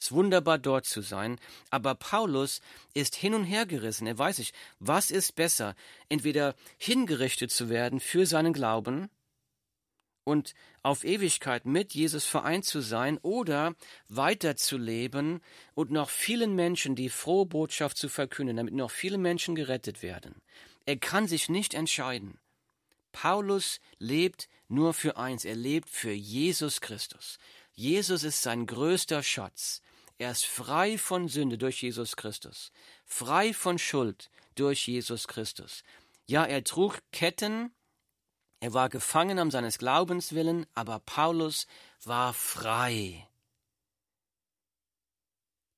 Es 0.00 0.06
ist 0.06 0.12
wunderbar 0.12 0.58
dort 0.58 0.84
zu 0.84 1.00
sein, 1.00 1.38
aber 1.70 1.94
Paulus 1.94 2.60
ist 2.92 3.14
hin 3.14 3.34
und 3.34 3.44
her 3.44 3.66
gerissen. 3.66 4.06
Er 4.08 4.18
weiß 4.18 4.38
nicht, 4.38 4.54
was 4.80 5.12
ist 5.12 5.36
besser, 5.36 5.76
entweder 6.08 6.56
hingerichtet 6.76 7.52
zu 7.52 7.68
werden 7.68 8.00
für 8.00 8.26
seinen 8.26 8.52
Glauben 8.52 9.10
und 10.24 10.54
auf 10.82 11.04
Ewigkeit 11.04 11.66
mit 11.66 11.94
Jesus 11.94 12.24
vereint 12.24 12.64
zu 12.64 12.80
sein 12.80 13.18
oder 13.18 13.74
weiterzuleben 14.08 15.40
und 15.74 15.90
noch 15.90 16.10
vielen 16.10 16.54
Menschen 16.54 16.96
die 16.96 17.08
frohe 17.10 17.46
Botschaft 17.46 17.96
zu 17.96 18.08
verkünden, 18.08 18.56
damit 18.56 18.74
noch 18.74 18.90
viele 18.90 19.18
Menschen 19.18 19.54
gerettet 19.54 20.02
werden. 20.02 20.42
Er 20.84 20.96
kann 20.96 21.28
sich 21.28 21.48
nicht 21.48 21.74
entscheiden. 21.74 22.40
Paulus 23.12 23.78
lebt 23.98 24.48
nur 24.68 24.94
für 24.94 25.16
eins, 25.16 25.44
er 25.44 25.54
lebt 25.54 25.88
für 25.88 26.12
Jesus 26.12 26.80
Christus. 26.80 27.38
Jesus 27.74 28.24
ist 28.24 28.42
sein 28.42 28.66
größter 28.66 29.22
Schatz. 29.22 29.82
Er 30.18 30.30
ist 30.30 30.44
frei 30.44 30.98
von 30.98 31.28
Sünde 31.28 31.58
durch 31.58 31.82
Jesus 31.82 32.16
Christus, 32.16 32.70
frei 33.04 33.52
von 33.52 33.78
Schuld 33.78 34.30
durch 34.54 34.86
Jesus 34.86 35.26
Christus. 35.26 35.82
Ja, 36.26 36.44
er 36.44 36.62
trug 36.62 37.00
Ketten, 37.10 37.74
er 38.60 38.72
war 38.74 38.88
gefangen 38.88 39.38
um 39.38 39.50
seines 39.50 39.78
Glaubens 39.78 40.34
willen, 40.34 40.66
aber 40.74 41.00
Paulus 41.00 41.66
war 42.04 42.32
frei. 42.32 43.26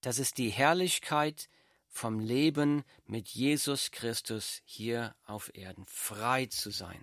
Das 0.03 0.19
ist 0.19 0.37
die 0.37 0.51
Herrlichkeit 0.51 1.49
vom 1.89 2.19
Leben 2.19 2.85
mit 3.07 3.29
Jesus 3.29 3.91
Christus 3.91 4.61
hier 4.67 5.15
auf 5.25 5.51
Erden, 5.55 5.87
frei 5.87 6.45
zu 6.47 6.71
sein. 6.71 7.03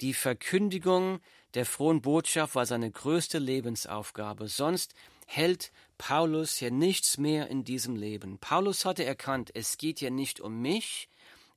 Die 0.00 0.14
Verkündigung 0.14 1.20
der 1.56 1.64
frohen 1.64 2.02
Botschaft 2.02 2.54
war 2.54 2.66
seine 2.66 2.90
größte 2.90 3.38
Lebensaufgabe. 3.38 4.46
Sonst 4.46 4.94
hält 5.26 5.72
Paulus 5.96 6.56
hier 6.56 6.70
nichts 6.70 7.16
mehr 7.16 7.48
in 7.48 7.64
diesem 7.64 7.96
Leben. 7.96 8.38
Paulus 8.38 8.84
hatte 8.84 9.06
erkannt, 9.06 9.50
es 9.54 9.78
geht 9.78 10.00
hier 10.00 10.10
nicht 10.10 10.38
um 10.38 10.60
mich, 10.60 11.08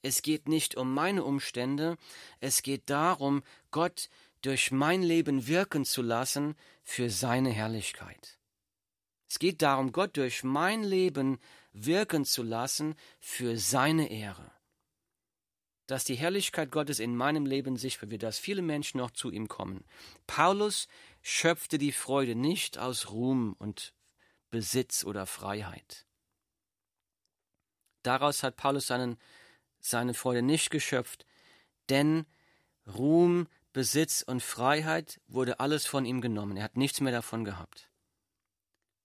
es 0.01 0.21
geht 0.21 0.47
nicht 0.47 0.75
um 0.75 0.93
meine 0.93 1.25
Umstände, 1.25 1.97
es 2.39 2.63
geht 2.63 2.89
darum, 2.89 3.43
Gott 3.71 4.09
durch 4.41 4.71
mein 4.71 5.03
Leben 5.03 5.47
wirken 5.47 5.83
zu 5.83 6.01
lassen 6.01 6.55
für 6.81 7.09
seine 7.09 7.49
Herrlichkeit. 7.49 8.39
Es 9.27 9.37
geht 9.37 9.61
darum, 9.61 9.91
Gott 9.91 10.15
durch 10.15 10.45
mein 10.45 10.81
Leben 10.81 11.39
wirken 11.73 12.23
zu 12.23 12.41
lassen 12.41 12.95
für 13.19 13.57
seine 13.57 14.09
Ehre. 14.09 14.49
Dass 15.89 16.03
die 16.03 16.13
Herrlichkeit 16.13 16.71
Gottes 16.71 16.99
in 16.99 17.15
meinem 17.15 17.47
Leben 17.47 17.75
sichtbar 17.75 18.11
wird, 18.11 18.21
dass 18.21 18.37
viele 18.37 18.61
Menschen 18.61 18.99
noch 18.99 19.09
zu 19.09 19.31
ihm 19.31 19.47
kommen. 19.47 19.83
Paulus 20.27 20.87
schöpfte 21.23 21.79
die 21.79 21.91
Freude 21.91 22.35
nicht 22.35 22.77
aus 22.77 23.09
Ruhm 23.09 23.55
und 23.57 23.95
Besitz 24.51 25.03
oder 25.03 25.25
Freiheit. 25.25 26.05
Daraus 28.03 28.43
hat 28.43 28.55
Paulus 28.55 28.85
seinen, 28.85 29.17
seine 29.79 30.13
Freude 30.13 30.43
nicht 30.43 30.69
geschöpft, 30.69 31.25
denn 31.89 32.27
Ruhm, 32.85 33.47
Besitz 33.73 34.21
und 34.21 34.43
Freiheit 34.43 35.19
wurde 35.27 35.59
alles 35.59 35.87
von 35.87 36.05
ihm 36.05 36.21
genommen. 36.21 36.55
Er 36.55 36.65
hat 36.65 36.77
nichts 36.77 37.01
mehr 37.01 37.11
davon 37.11 37.45
gehabt. 37.45 37.89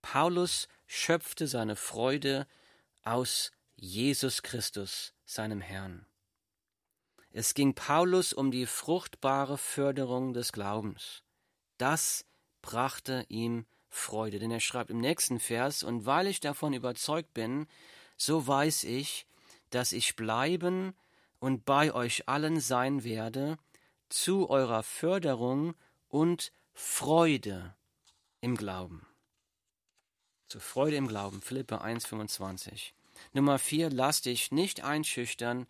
Paulus 0.03 0.69
schöpfte 0.87 1.49
seine 1.49 1.76
Freude 1.76 2.47
aus 3.05 3.53
Jesus 3.75 4.43
Christus, 4.43 5.14
seinem 5.25 5.62
Herrn. 5.62 6.05
Es 7.37 7.55
ging 7.55 7.75
Paulus 7.75 8.33
um 8.33 8.53
die 8.53 8.64
fruchtbare 8.64 9.59
Förderung 9.59 10.35
des 10.35 10.53
Glaubens. 10.53 11.25
Das 11.79 12.25
brachte 12.62 13.26
ihm 13.29 13.67
Freude, 13.88 14.38
denn 14.38 14.53
er 14.53 14.61
schreibt 14.61 14.91
im 14.91 15.00
nächsten 15.00 15.41
Vers, 15.41 15.83
und 15.83 16.07
weil 16.07 16.29
ich 16.29 16.38
davon 16.38 16.75
überzeugt 16.75 17.35
bin, 17.35 17.67
so 18.17 18.47
weiß 18.47 18.85
ich, 18.85 19.26
dass 19.71 19.91
ich 19.91 20.14
bleiben 20.14 20.95
und 21.41 21.64
bei 21.64 21.93
euch 21.93 22.29
allen 22.29 22.61
sein 22.61 23.03
werde, 23.03 23.59
zu 24.11 24.49
eurer 24.49 24.85
Förderung 24.85 25.75
und 26.07 26.53
Freude 26.73 27.75
im 28.41 28.57
Glauben. 28.57 29.09
Zur 30.47 30.61
Freude 30.61 30.95
im 30.95 31.09
Glauben, 31.09 31.43
Philippe 31.43 31.83
1,25. 31.83 32.93
Nummer 33.33 33.59
4, 33.59 33.91
lass 33.91 34.23
dich 34.23 34.53
nicht 34.53 34.85
einschüchtern, 34.85 35.67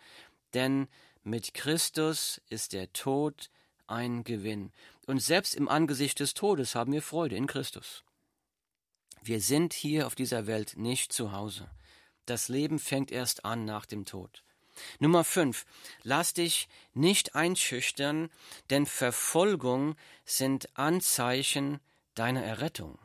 denn 0.52 0.88
mit 1.25 1.54
Christus 1.54 2.40
ist 2.49 2.73
der 2.73 2.93
Tod 2.93 3.50
ein 3.87 4.25
Gewinn. 4.25 4.73
Und 5.07 5.21
selbst 5.21 5.54
im 5.54 5.69
Angesicht 5.69 6.21
des 6.21 6.35
Todes 6.35 6.75
haben 6.75 6.93
wir 6.93 7.02
Freude 7.02 7.37
in 7.37 7.47
Christus. 7.47 8.04
Wir 9.23 9.40
sind 9.40 9.73
hier 9.73 10.07
auf 10.07 10.14
dieser 10.14 10.47
Welt 10.47 10.76
nicht 10.76 11.12
zu 11.12 11.33
Hause. 11.33 11.71
Das 12.26 12.49
Leben 12.49 12.78
fängt 12.78 13.11
erst 13.11 13.45
an 13.45 13.64
nach 13.64 13.87
dem 13.87 14.04
Tod. 14.04 14.45
Nummer 14.99 15.25
5. 15.25 15.64
Lass 16.02 16.35
dich 16.35 16.69
nicht 16.95 17.35
einschüchtern, 17.35 18.31
denn 18.71 18.87
Verfolgung 18.87 19.97
sind 20.25 20.76
Anzeichen 20.76 21.81
deiner 22.14 22.43
Errettung. 22.43 22.99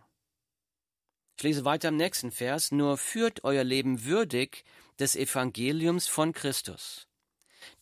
Ich 1.37 1.43
lese 1.43 1.63
weiter 1.63 1.89
im 1.89 1.95
nächsten 1.95 2.31
Vers. 2.31 2.71
Nur 2.71 2.97
führt 2.97 3.43
euer 3.43 3.63
Leben 3.63 4.03
würdig 4.03 4.65
des 4.99 5.15
Evangeliums 5.15 6.07
von 6.07 6.33
Christus, 6.33 7.07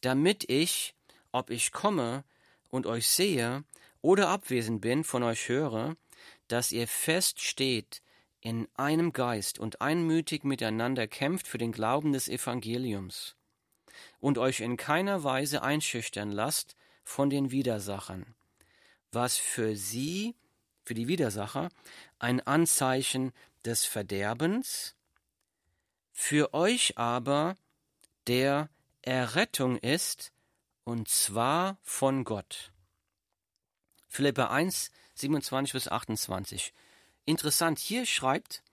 damit 0.02 0.50
ich, 0.50 0.96
ob 1.32 1.50
ich 1.50 1.72
komme 1.72 2.24
und 2.70 2.86
euch 2.86 3.08
sehe 3.08 3.64
oder 4.02 4.30
abwesend 4.30 4.82
bin, 4.82 5.04
von 5.04 5.24
euch 5.24 5.50
höre, 5.50 5.96
dass 6.48 6.72
ihr 6.72 6.88
fest 6.88 7.40
steht 7.40 8.02
in 8.42 8.68
einem 8.76 9.14
Geist 9.14 9.60
und 9.60 9.82
einmütig 9.82 10.44
miteinander 10.44 11.08
kämpft 11.08 11.48
für 11.48 11.58
den 11.58 11.72
Glauben 11.72 12.14
des 12.14 12.30
Evangeliums 12.30 13.36
und 14.20 14.38
euch 14.38 14.60
in 14.62 14.78
keiner 14.78 15.24
Weise 15.24 15.64
einschüchtern 15.64 16.32
lasst 16.32 16.76
von 17.04 17.30
den 17.30 17.52
Widersachern, 17.52 18.36
was 19.12 19.38
für 19.38 19.76
sie, 19.76 20.36
für 20.84 20.94
die 20.94 21.08
Widersacher, 21.08 21.70
ein 22.20 22.40
Anzeichen 22.42 23.34
des 23.66 23.86
Verderbens, 23.86 24.96
für 26.12 26.54
euch 26.54 26.98
aber 26.98 27.56
der 28.28 28.70
Errettung 29.08 29.78
ist, 29.78 30.34
und 30.84 31.08
zwar 31.08 31.78
von 31.82 32.26
Gott. 32.26 32.74
Philippa 34.10 34.48
1, 34.48 34.92
27 35.16 35.72
bis 35.72 35.88
28. 35.88 36.74
Interessant, 37.24 37.80
hier 37.80 38.06
schreibt 38.06 38.64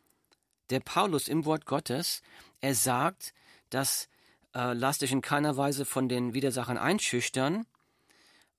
der 0.70 0.80
Paulus 0.80 1.28
im 1.28 1.44
Wort 1.44 1.66
Gottes, 1.66 2.20
er 2.60 2.74
sagt, 2.74 3.32
dass 3.70 4.08
äh, 4.54 4.72
lasst 4.72 5.04
euch 5.04 5.12
in 5.12 5.22
keiner 5.22 5.56
Weise 5.56 5.84
von 5.84 6.08
den 6.08 6.34
Widersachern 6.34 6.78
einschüchtern, 6.78 7.64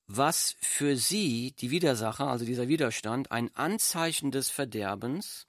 was 0.07 0.55
für 0.61 0.95
sie, 0.95 1.51
die 1.59 1.71
Widersacher, 1.71 2.27
also 2.27 2.45
dieser 2.45 2.69
Widerstand, 2.69 3.31
ein 3.31 3.53
Anzeichen 3.53 4.31
des 4.31 4.49
Verderbens, 4.49 5.45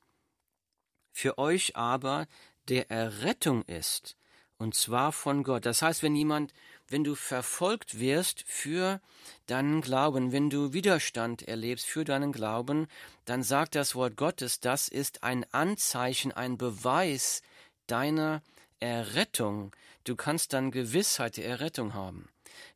für 1.13 1.39
euch 1.39 1.77
aber 1.77 2.27
der 2.69 2.91
Errettung 2.91 3.63
ist, 3.63 4.17
und 4.59 4.75
zwar 4.75 5.13
von 5.13 5.43
Gott. 5.43 5.67
Das 5.67 5.83
heißt, 5.83 6.03
wenn 6.03 6.17
jemand, 6.17 6.53
wenn 6.89 7.05
du 7.05 7.15
verfolgt 7.15 8.01
wirst 8.01 8.45
für 8.47 9.01
deinen 9.47 9.81
Glauben, 9.81 10.33
wenn 10.33 10.51
du 10.51 10.73
Widerstand 10.73 11.43
erlebst 11.43 11.87
für 11.87 12.05
deinen 12.05 12.33
Glauben, 12.33 12.87
dann 13.25 13.43
sagt 13.43 13.75
das 13.75 13.95
Wort 13.95 14.17
Gottes, 14.17 14.61
das 14.61 14.89
ist 14.89 15.23
ein 15.23 15.45
Anzeichen, 15.53 16.33
ein 16.33 16.57
Beweis 16.57 17.43
deiner 17.87 18.43
Errettung. 18.81 19.75
Du 20.05 20.17
kannst 20.17 20.53
dann 20.53 20.71
Gewissheit 20.71 21.37
der 21.37 21.47
Errettung 21.47 21.95
haben. 21.95 22.29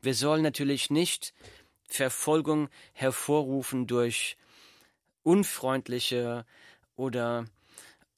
Wir 0.03 0.15
sollen 0.15 0.43
natürlich 0.43 0.91
nicht 0.91 1.33
Verfolgung 1.89 2.69
hervorrufen 2.93 3.87
durch 3.87 4.37
unfreundliche 5.23 6.45
oder 6.97 7.47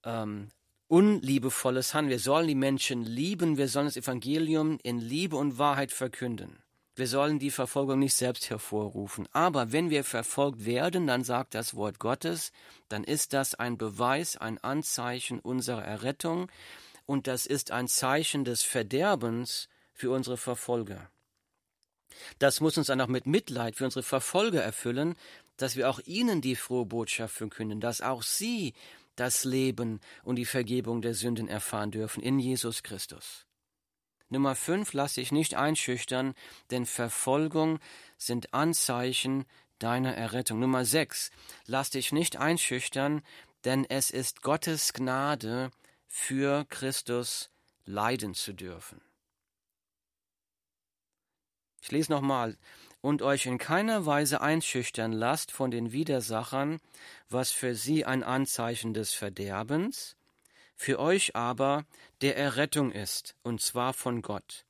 ähm, 0.05 0.51
unliebevolles 0.93 1.95
Handeln. 1.95 2.11
Wir 2.11 2.19
sollen 2.19 2.49
die 2.49 2.55
Menschen 2.55 3.03
lieben, 3.03 3.57
wir 3.57 3.69
sollen 3.69 3.87
das 3.87 3.97
Evangelium 3.97 4.79
in 4.83 4.99
Liebe 4.99 5.37
und 5.37 5.57
Wahrheit 5.57 5.91
verkünden. 5.91 6.63
Wir 6.95 7.07
sollen 7.07 7.39
die 7.39 7.51
Verfolgung 7.51 8.01
nicht 8.01 8.15
selbst 8.15 8.51
hervorrufen. 8.51 9.27
Aber 9.33 9.73
wenn 9.73 9.89
wir 9.89 10.05
verfolgt 10.05 10.67
werden, 10.67 11.07
dann 11.07 11.25
sagt 11.25 11.55
das 11.55 11.75
Wort 11.75 11.99
Gottes, 11.99 12.53
dann 12.91 13.05
ist 13.05 13.33
das 13.33 13.55
ein 13.55 13.79
Beweis, 13.79 14.37
ein 14.37 14.59
Anzeichen 14.59 15.41
unserer 15.41 15.83
Errettung 15.83 16.51
und 17.07 17.27
das 17.27 17.47
ist 17.47 17.71
ein 17.71 17.89
Zeichen 17.89 18.45
des 18.45 18.63
Verderbens 18.63 19.71
für 19.95 20.11
unsere 20.11 20.37
Verfolger. 20.37 21.11
Das 22.39 22.61
muss 22.61 22.77
uns 22.77 22.89
dann 22.89 23.01
auch 23.01 23.09
mit 23.09 23.27
Mitleid 23.27 23.77
für 23.77 23.87
unsere 23.87 24.03
Verfolger 24.03 24.63
erfüllen, 24.63 25.15
dass 25.57 25.77
wir 25.77 25.89
auch 25.89 26.01
ihnen 26.05 26.43
die 26.43 26.57
frohe 26.57 26.85
Botschaft 26.85 27.35
verkünden, 27.35 27.81
dass 27.81 28.03
auch 28.03 28.23
sie 28.23 28.75
das 29.17 29.45
Leben 29.45 30.01
und 30.23 30.37
die 30.37 30.45
Vergebung 30.45 31.03
der 31.03 31.15
Sünden 31.15 31.49
erfahren 31.49 31.91
dürfen 31.91 32.23
in 32.23 32.39
Jesus 32.39 32.83
Christus. 32.83 33.47
Nummer 34.29 34.55
5, 34.55 34.95
lass 34.95 35.15
dich 35.15 35.31
nicht 35.31 35.55
einschüchtern, 35.55 36.35
denn 36.71 36.87
Verfolgung 36.87 37.79
sind 38.17 38.55
Anzeichen 38.55 39.45
deiner 39.79 40.15
Errettung. 40.15 40.59
Nummer 40.59 40.85
6, 40.85 41.31
lass 41.67 41.91
dich 41.91 42.13
nicht 42.13 42.37
einschüchtern, 42.39 43.23
denn 43.65 43.85
es 43.85 44.11
ist 44.11 44.43
Gottes 44.43 44.93
Gnade, 44.95 45.71
für 46.09 46.65
Christus 46.67 47.51
leiden 47.85 48.35
zu 48.35 48.53
dürfen. 48.53 49.01
Ich 51.83 51.91
lese 51.91 52.13
nochmal. 52.13 52.57
Und 53.03 53.21
euch 53.21 53.47
in 53.47 53.59
keiner 53.59 54.07
Weise 54.07 54.41
einschüchtern 54.41 55.13
lasst 55.13 55.53
von 55.53 55.71
den 55.71 55.93
Widersachern, 55.93 56.81
was 57.29 57.51
für 57.51 57.75
sie 57.75 58.05
ein 58.05 58.23
Anzeichen 58.23 58.95
des 58.95 59.13
Verderbens, 59.13 60.17
für 60.77 60.99
euch 60.99 61.37
aber 61.37 61.85
der 62.21 62.37
Errettung 62.37 62.93
ist, 62.93 63.35
und 63.43 63.61
zwar 63.61 63.93
von 63.93 64.23
Gott. 64.23 64.65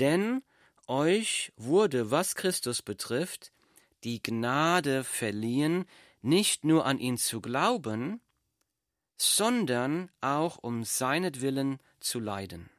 Denn 0.00 0.42
euch 0.88 1.52
wurde, 1.56 2.10
was 2.10 2.34
Christus 2.34 2.82
betrifft, 2.82 3.52
die 4.02 4.20
Gnade 4.20 5.04
verliehen, 5.04 5.84
nicht 6.22 6.64
nur 6.64 6.86
an 6.86 6.98
ihn 6.98 7.18
zu 7.18 7.40
glauben, 7.40 8.20
sondern 9.16 10.10
auch 10.20 10.58
um 10.58 10.82
seinetwillen 10.82 11.78
zu 12.00 12.18
leiden. 12.18 12.71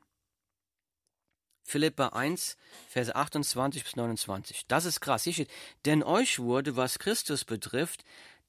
Philippa 1.63 2.10
1, 2.10 2.58
Verse 2.89 3.15
28 3.15 3.84
bis 3.84 3.95
29. 3.95 4.67
Das 4.67 4.86
ist 4.86 4.99
krass. 4.99 5.23
Hier 5.23 5.34
steht, 5.34 5.52
denn 5.86 6.04
euch 6.04 6.39
wurde, 6.39 6.76
was 6.76 6.99
Christus 6.99 7.45
betrifft, 7.45 8.04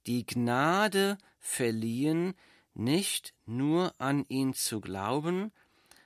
die 0.07 0.27
Gnade 0.27 1.19
verliehen, 1.39 2.35
nicht 2.75 3.35
nur 3.47 3.95
an 3.99 4.27
ihn 4.29 4.53
zu 4.53 4.81
glauben, 4.81 5.53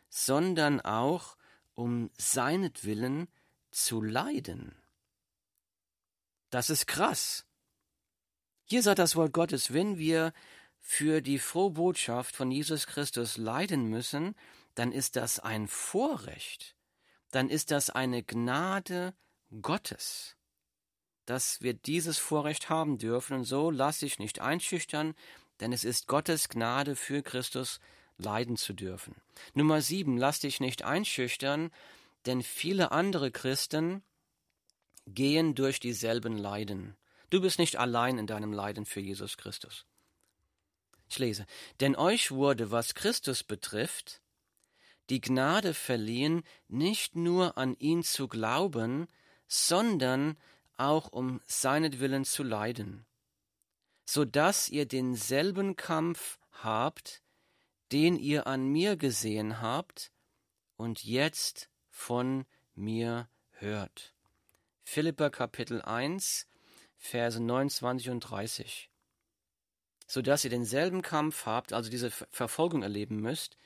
sondern 0.08 0.80
auch 0.80 1.36
um 1.74 2.10
seinetwillen 2.16 3.28
zu 3.70 4.02
leiden. 4.02 4.74
Das 6.50 6.70
ist 6.70 6.86
krass. 6.86 7.44
Hier 8.64 8.82
sagt 8.82 8.98
das 8.98 9.16
Wort 9.16 9.32
Gottes, 9.32 9.72
wenn 9.72 9.98
wir 9.98 10.32
für 10.80 11.20
die 11.20 11.38
frohe 11.38 11.70
Botschaft 11.70 12.34
von 12.34 12.50
Jesus 12.50 12.86
Christus 12.86 13.36
leiden 13.36 13.84
müssen, 13.84 14.34
dann 14.74 14.92
ist 14.92 15.16
das 15.16 15.38
ein 15.38 15.68
Vorrecht, 15.68 16.76
dann 17.30 17.50
ist 17.50 17.70
das 17.70 17.90
eine 17.90 18.22
Gnade 18.22 19.14
Gottes, 19.62 20.36
dass 21.26 21.60
wir 21.60 21.74
dieses 21.74 22.18
Vorrecht 22.18 22.70
haben 22.70 22.98
dürfen. 22.98 23.38
Und 23.38 23.44
so 23.44 23.70
lass 23.70 24.00
dich 24.00 24.18
nicht 24.18 24.40
einschüchtern, 24.40 25.14
denn 25.60 25.72
es 25.72 25.84
ist 25.84 26.06
Gottes 26.06 26.48
Gnade 26.48 26.96
für 26.96 27.22
Christus 27.22 27.80
leiden 28.16 28.56
zu 28.56 28.72
dürfen. 28.72 29.14
Nummer 29.54 29.80
sieben, 29.80 30.16
lass 30.16 30.40
dich 30.40 30.60
nicht 30.60 30.82
einschüchtern, 30.82 31.70
denn 32.26 32.42
viele 32.42 32.92
andere 32.92 33.30
Christen 33.30 34.02
gehen 35.06 35.54
durch 35.54 35.80
dieselben 35.80 36.36
Leiden. 36.36 36.96
Du 37.30 37.40
bist 37.40 37.58
nicht 37.58 37.76
allein 37.76 38.18
in 38.18 38.26
deinem 38.26 38.52
Leiden 38.52 38.86
für 38.86 39.00
Jesus 39.00 39.36
Christus. 39.36 39.86
Ich 41.10 41.18
lese, 41.18 41.46
denn 41.80 41.96
euch 41.96 42.30
wurde, 42.30 42.70
was 42.70 42.94
Christus 42.94 43.42
betrifft, 43.42 44.20
die 45.10 45.20
Gnade 45.20 45.74
verliehen, 45.74 46.42
nicht 46.68 47.16
nur 47.16 47.56
an 47.56 47.74
ihn 47.78 48.02
zu 48.02 48.28
glauben, 48.28 49.08
sondern 49.46 50.36
auch 50.76 51.08
um 51.08 51.40
seinetwillen 51.46 52.24
zu 52.24 52.42
leiden, 52.42 53.06
so 54.04 54.24
dass 54.24 54.68
ihr 54.68 54.86
denselben 54.86 55.76
Kampf 55.76 56.38
habt, 56.50 57.22
den 57.92 58.16
ihr 58.16 58.46
an 58.46 58.66
mir 58.68 58.96
gesehen 58.96 59.60
habt 59.60 60.12
und 60.76 61.04
jetzt 61.04 61.70
von 61.88 62.44
mir 62.74 63.28
hört. 63.52 64.14
Philippa 64.84 65.30
Kapitel 65.30 65.82
1, 65.82 66.46
Verse 66.96 67.40
29 67.40 68.10
und 68.10 68.20
30. 68.20 68.90
So 70.06 70.22
dass 70.22 70.44
ihr 70.44 70.50
denselben 70.50 71.02
Kampf 71.02 71.46
habt, 71.46 71.72
also 71.72 71.90
diese 71.90 72.10
Verfolgung 72.10 72.82
erleben 72.82 73.20
müsst, 73.20 73.56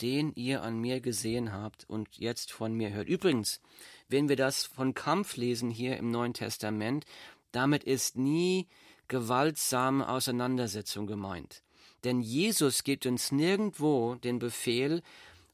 den 0.00 0.32
ihr 0.34 0.62
an 0.62 0.78
mir 0.78 1.00
gesehen 1.00 1.52
habt 1.52 1.88
und 1.88 2.08
jetzt 2.18 2.52
von 2.52 2.74
mir 2.74 2.90
hört. 2.90 3.08
Übrigens, 3.08 3.60
wenn 4.08 4.28
wir 4.28 4.36
das 4.36 4.64
von 4.64 4.94
Kampf 4.94 5.36
lesen 5.36 5.70
hier 5.70 5.96
im 5.96 6.10
Neuen 6.10 6.34
Testament, 6.34 7.04
damit 7.52 7.84
ist 7.84 8.16
nie 8.16 8.66
gewaltsame 9.08 10.08
Auseinandersetzung 10.08 11.06
gemeint. 11.06 11.62
Denn 12.04 12.20
Jesus 12.20 12.84
gibt 12.84 13.06
uns 13.06 13.32
nirgendwo 13.32 14.16
den 14.16 14.38
Befehl 14.38 15.02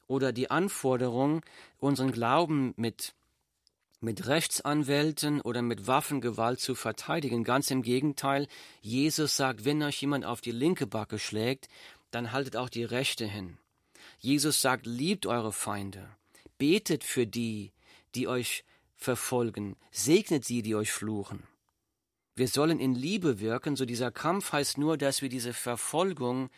oder 0.07 0.33
die 0.33 0.51
Anforderung, 0.51 1.41
unseren 1.79 2.11
Glauben 2.11 2.73
mit, 2.75 3.13
mit 4.01 4.27
Rechtsanwälten 4.27 5.39
oder 5.39 5.61
mit 5.61 5.87
Waffengewalt 5.87 6.59
zu 6.59 6.75
verteidigen. 6.75 7.45
Ganz 7.45 7.71
im 7.71 7.81
Gegenteil, 7.81 8.47
Jesus 8.81 9.37
sagt, 9.37 9.63
wenn 9.63 9.81
euch 9.83 10.01
jemand 10.01 10.25
auf 10.25 10.41
die 10.41 10.51
linke 10.51 10.87
Backe 10.87 11.17
schlägt, 11.17 11.69
dann 12.11 12.33
haltet 12.33 12.57
auch 12.57 12.69
die 12.69 12.83
rechte 12.83 13.25
hin. 13.25 13.57
Jesus 14.21 14.61
sagt, 14.61 14.85
liebt 14.85 15.25
eure 15.25 15.51
Feinde, 15.51 16.15
betet 16.59 17.03
für 17.03 17.25
die, 17.25 17.73
die 18.13 18.27
euch 18.27 18.63
verfolgen, 18.95 19.75
segnet 19.91 20.45
sie, 20.45 20.61
die 20.61 20.75
euch 20.75 20.91
fluchen. 20.91 21.47
Wir 22.35 22.47
sollen 22.47 22.79
in 22.79 22.93
Liebe 22.93 23.39
wirken, 23.39 23.75
so 23.75 23.83
dieser 23.83 24.11
Kampf 24.11 24.51
heißt 24.53 24.77
nur, 24.77 24.95
dass 24.97 25.23
wir 25.23 25.29
diese 25.29 25.53
Verfolgung 25.53 26.51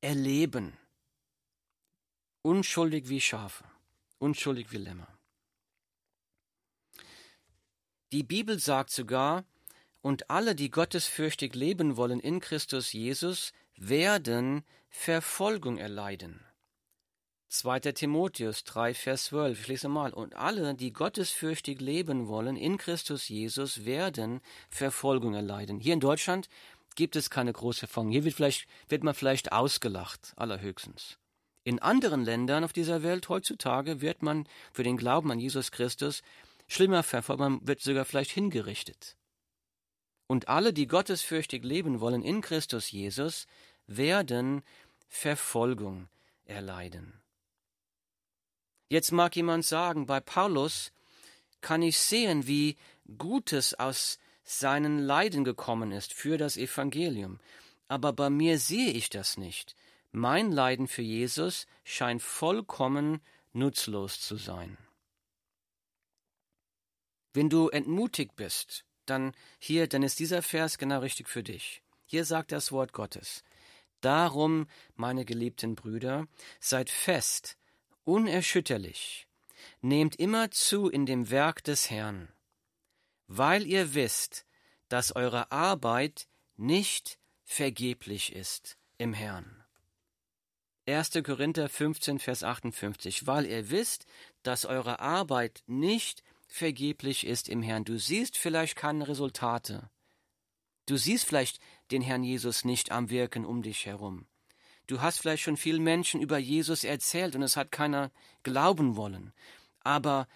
erleben. 0.00 0.76
Unschuldig 2.42 3.08
wie 3.08 3.20
Schafe, 3.20 3.64
unschuldig 4.18 4.70
wie 4.70 4.78
Lämmer. 4.78 5.08
Die 8.12 8.22
Bibel 8.22 8.60
sagt 8.60 8.90
sogar, 8.90 9.44
und 10.02 10.30
alle, 10.30 10.54
die 10.54 10.70
gottesfürchtig 10.70 11.54
leben 11.54 11.96
wollen 11.96 12.20
in 12.20 12.38
Christus 12.40 12.92
Jesus, 12.92 13.52
werden 13.76 14.64
Verfolgung 14.88 15.76
erleiden. 15.76 16.44
2. 17.50 17.80
Timotheus 17.80 18.62
3, 18.64 18.94
Vers 18.94 19.24
12. 19.26 19.60
Ich 19.60 19.68
lese 19.68 19.88
mal. 19.88 20.12
Und 20.12 20.36
alle, 20.36 20.74
die 20.74 20.92
gottesfürchtig 20.92 21.80
leben 21.80 22.28
wollen 22.28 22.56
in 22.56 22.78
Christus 22.78 23.28
Jesus, 23.28 23.84
werden 23.84 24.40
Verfolgung 24.70 25.34
erleiden. 25.34 25.80
Hier 25.80 25.94
in 25.94 26.00
Deutschland 26.00 26.48
gibt 26.94 27.16
es 27.16 27.28
keine 27.28 27.52
große 27.52 27.80
Verfolgung. 27.80 28.12
Hier 28.12 28.24
wird, 28.24 28.36
vielleicht, 28.36 28.68
wird 28.88 29.02
man 29.02 29.14
vielleicht 29.14 29.52
ausgelacht, 29.52 30.32
allerhöchstens. 30.36 31.18
In 31.64 31.80
anderen 31.80 32.24
Ländern 32.24 32.64
auf 32.64 32.72
dieser 32.72 33.02
Welt 33.02 33.28
heutzutage 33.28 34.00
wird 34.00 34.22
man 34.22 34.46
für 34.72 34.84
den 34.84 34.96
Glauben 34.96 35.30
an 35.30 35.40
Jesus 35.40 35.72
Christus 35.72 36.22
schlimmer 36.68 37.02
verfolgt, 37.02 37.40
man 37.40 37.66
wird 37.66 37.80
sogar 37.80 38.04
vielleicht 38.04 38.30
hingerichtet. 38.30 39.16
Und 40.28 40.48
alle, 40.48 40.72
die 40.72 40.86
gottesfürchtig 40.86 41.64
leben 41.64 42.00
wollen 42.00 42.22
in 42.22 42.40
Christus 42.40 42.92
Jesus, 42.92 43.46
werden 43.88 44.62
Verfolgung 45.08 46.08
erleiden. 46.44 47.19
Jetzt 48.90 49.12
mag 49.12 49.36
jemand 49.36 49.64
sagen, 49.64 50.04
bei 50.06 50.18
Paulus 50.18 50.92
kann 51.60 51.80
ich 51.80 51.96
sehen, 51.96 52.48
wie 52.48 52.76
Gutes 53.18 53.74
aus 53.74 54.18
seinen 54.42 54.98
Leiden 54.98 55.44
gekommen 55.44 55.92
ist 55.92 56.12
für 56.12 56.36
das 56.38 56.56
Evangelium. 56.56 57.38
Aber 57.86 58.12
bei 58.12 58.30
mir 58.30 58.58
sehe 58.58 58.90
ich 58.90 59.08
das 59.08 59.36
nicht. 59.36 59.76
Mein 60.10 60.50
Leiden 60.50 60.88
für 60.88 61.02
Jesus 61.02 61.68
scheint 61.84 62.20
vollkommen 62.20 63.20
nutzlos 63.52 64.20
zu 64.20 64.34
sein. 64.36 64.76
Wenn 67.32 67.48
du 67.48 67.68
entmutigt 67.68 68.34
bist, 68.34 68.84
dann 69.06 69.34
hier, 69.60 69.86
dann 69.86 70.02
ist 70.02 70.18
dieser 70.18 70.42
Vers 70.42 70.78
genau 70.78 70.98
richtig 70.98 71.28
für 71.28 71.44
dich. 71.44 71.80
Hier 72.06 72.24
sagt 72.24 72.50
das 72.50 72.72
Wort 72.72 72.92
Gottes. 72.92 73.44
Darum, 74.00 74.66
meine 74.96 75.24
geliebten 75.24 75.76
Brüder, 75.76 76.26
seid 76.58 76.90
fest, 76.90 77.56
unerschütterlich, 78.04 79.26
nehmt 79.80 80.16
immer 80.16 80.50
zu 80.50 80.88
in 80.88 81.06
dem 81.06 81.30
Werk 81.30 81.64
des 81.64 81.90
Herrn, 81.90 82.28
weil 83.26 83.66
ihr 83.66 83.94
wisst, 83.94 84.46
dass 84.88 85.14
eure 85.14 85.52
Arbeit 85.52 86.28
nicht 86.56 87.18
vergeblich 87.44 88.34
ist 88.34 88.76
im 88.98 89.14
Herrn. 89.14 89.64
1. 90.86 91.12
Korinther 91.24 91.68
15, 91.68 92.18
Vers 92.18 92.42
58, 92.42 93.26
weil 93.26 93.46
ihr 93.46 93.70
wisst, 93.70 94.06
dass 94.42 94.64
eure 94.64 94.98
Arbeit 94.98 95.62
nicht 95.66 96.22
vergeblich 96.48 97.26
ist 97.26 97.48
im 97.48 97.62
Herrn. 97.62 97.84
Du 97.84 97.98
siehst 97.98 98.36
vielleicht 98.36 98.76
keine 98.76 99.06
Resultate. 99.06 99.90
Du 100.86 100.96
siehst 100.96 101.26
vielleicht 101.26 101.60
den 101.92 102.02
Herrn 102.02 102.24
Jesus 102.24 102.64
nicht 102.64 102.90
am 102.90 103.10
Wirken 103.10 103.44
um 103.44 103.62
dich 103.62 103.86
herum. 103.86 104.26
Du 104.90 105.00
hast 105.00 105.20
vielleicht 105.20 105.44
schon 105.44 105.56
vielen 105.56 105.84
Menschen 105.84 106.20
über 106.20 106.36
Jesus 106.36 106.82
erzählt 106.82 107.36
und 107.36 107.42
es 107.42 107.56
hat 107.56 107.70
keiner 107.70 108.10
glauben 108.42 108.96
wollen. 108.96 109.32
Aber 109.84 110.26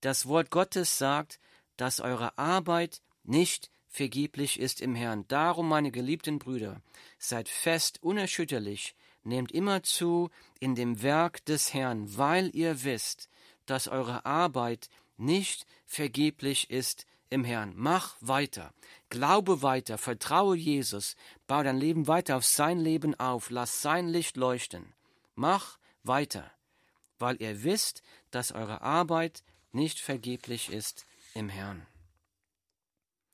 das 0.00 0.26
Wort 0.26 0.50
Gottes 0.50 0.96
sagt, 0.96 1.40
dass 1.76 1.98
eure 1.98 2.38
Arbeit 2.38 3.02
nicht 3.24 3.72
vergeblich 3.88 4.60
ist 4.60 4.80
im 4.80 4.94
Herrn. 4.94 5.26
Darum, 5.26 5.68
meine 5.68 5.90
geliebten 5.90 6.38
Brüder, 6.38 6.82
seid 7.18 7.48
fest, 7.48 8.00
unerschütterlich, 8.00 8.94
nehmt 9.24 9.50
immer 9.50 9.82
zu 9.82 10.30
in 10.60 10.76
dem 10.76 11.02
Werk 11.02 11.44
des 11.44 11.74
Herrn, 11.74 12.16
weil 12.16 12.54
ihr 12.54 12.84
wisst, 12.84 13.28
dass 13.66 13.88
eure 13.88 14.24
Arbeit 14.24 14.88
nicht 15.16 15.66
vergeblich 15.84 16.70
ist 16.70 17.06
im 17.34 17.44
Herrn. 17.44 17.72
Mach 17.76 18.16
weiter. 18.20 18.72
Glaube 19.10 19.60
weiter, 19.60 19.98
vertraue 19.98 20.56
Jesus, 20.56 21.16
bau 21.46 21.62
dein 21.62 21.76
Leben 21.76 22.06
weiter 22.06 22.36
auf 22.36 22.44
sein 22.46 22.78
Leben 22.78 23.18
auf, 23.18 23.50
lass 23.50 23.82
sein 23.82 24.08
Licht 24.08 24.36
leuchten. 24.36 24.94
Mach 25.34 25.78
weiter, 26.04 26.50
weil 27.18 27.36
ihr 27.42 27.64
wisst, 27.64 28.02
dass 28.30 28.52
eure 28.52 28.82
Arbeit 28.82 29.42
nicht 29.72 29.98
vergeblich 29.98 30.72
ist 30.72 31.06
im 31.34 31.48
Herrn. 31.48 31.84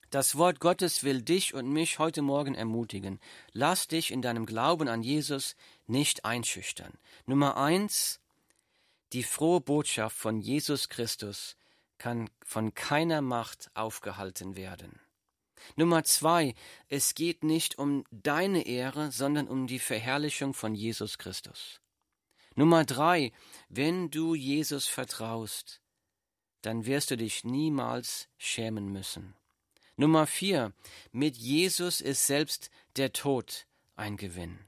Das 0.08 0.36
Wort 0.36 0.58
Gottes 0.60 1.04
will 1.04 1.22
dich 1.22 1.54
und 1.54 1.70
mich 1.70 1.98
heute 1.98 2.22
Morgen 2.22 2.54
ermutigen. 2.54 3.20
Lass 3.52 3.86
dich 3.86 4.10
in 4.10 4.22
deinem 4.22 4.46
Glauben 4.46 4.88
an 4.88 5.02
Jesus 5.02 5.56
nicht 5.86 6.24
einschüchtern. 6.24 6.94
Nummer 7.26 7.56
eins, 7.56 8.18
die 9.12 9.22
frohe 9.22 9.60
Botschaft 9.60 10.16
von 10.16 10.40
Jesus 10.40 10.88
Christus 10.88 11.56
kann 12.00 12.30
von 12.44 12.74
keiner 12.74 13.20
Macht 13.20 13.70
aufgehalten 13.74 14.56
werden. 14.56 14.98
Nummer 15.76 16.02
zwei, 16.02 16.54
es 16.88 17.14
geht 17.14 17.44
nicht 17.44 17.78
um 17.78 18.04
deine 18.10 18.66
Ehre, 18.66 19.12
sondern 19.12 19.46
um 19.46 19.66
die 19.66 19.78
Verherrlichung 19.78 20.54
von 20.54 20.74
Jesus 20.74 21.18
Christus. 21.18 21.80
Nummer 22.56 22.84
drei, 22.84 23.32
wenn 23.68 24.10
du 24.10 24.34
Jesus 24.34 24.86
vertraust, 24.86 25.82
dann 26.62 26.86
wirst 26.86 27.10
du 27.10 27.16
dich 27.16 27.44
niemals 27.44 28.28
schämen 28.38 28.90
müssen. 28.90 29.34
Nummer 29.96 30.26
vier, 30.26 30.72
mit 31.12 31.36
Jesus 31.36 32.00
ist 32.00 32.26
selbst 32.26 32.70
der 32.96 33.12
Tod 33.12 33.66
ein 33.94 34.16
Gewinn. 34.16 34.58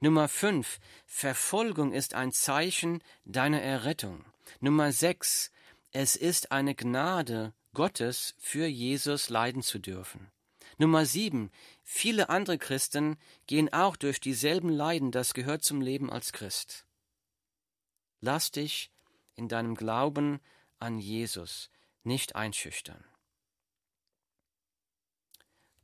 Nummer 0.00 0.26
fünf, 0.26 0.80
Verfolgung 1.06 1.92
ist 1.92 2.14
ein 2.14 2.32
Zeichen 2.32 3.00
deiner 3.24 3.62
Errettung. 3.62 4.24
Nummer 4.60 4.90
sechs, 4.92 5.52
es 5.94 6.16
ist 6.16 6.50
eine 6.50 6.74
Gnade 6.74 7.54
Gottes 7.72 8.34
für 8.38 8.66
Jesus 8.66 9.30
leiden 9.30 9.62
zu 9.62 9.78
dürfen. 9.78 10.30
Nummer 10.76 11.06
sieben. 11.06 11.52
Viele 11.84 12.30
andere 12.30 12.58
Christen 12.58 13.16
gehen 13.46 13.72
auch 13.72 13.94
durch 13.94 14.20
dieselben 14.20 14.70
Leiden. 14.70 15.12
Das 15.12 15.34
gehört 15.34 15.62
zum 15.62 15.80
Leben 15.80 16.10
als 16.10 16.32
Christ. 16.32 16.84
Lass 18.20 18.50
dich 18.50 18.90
in 19.36 19.48
deinem 19.48 19.76
Glauben 19.76 20.40
an 20.80 20.98
Jesus 20.98 21.70
nicht 22.02 22.34
einschüchtern. 22.34 23.04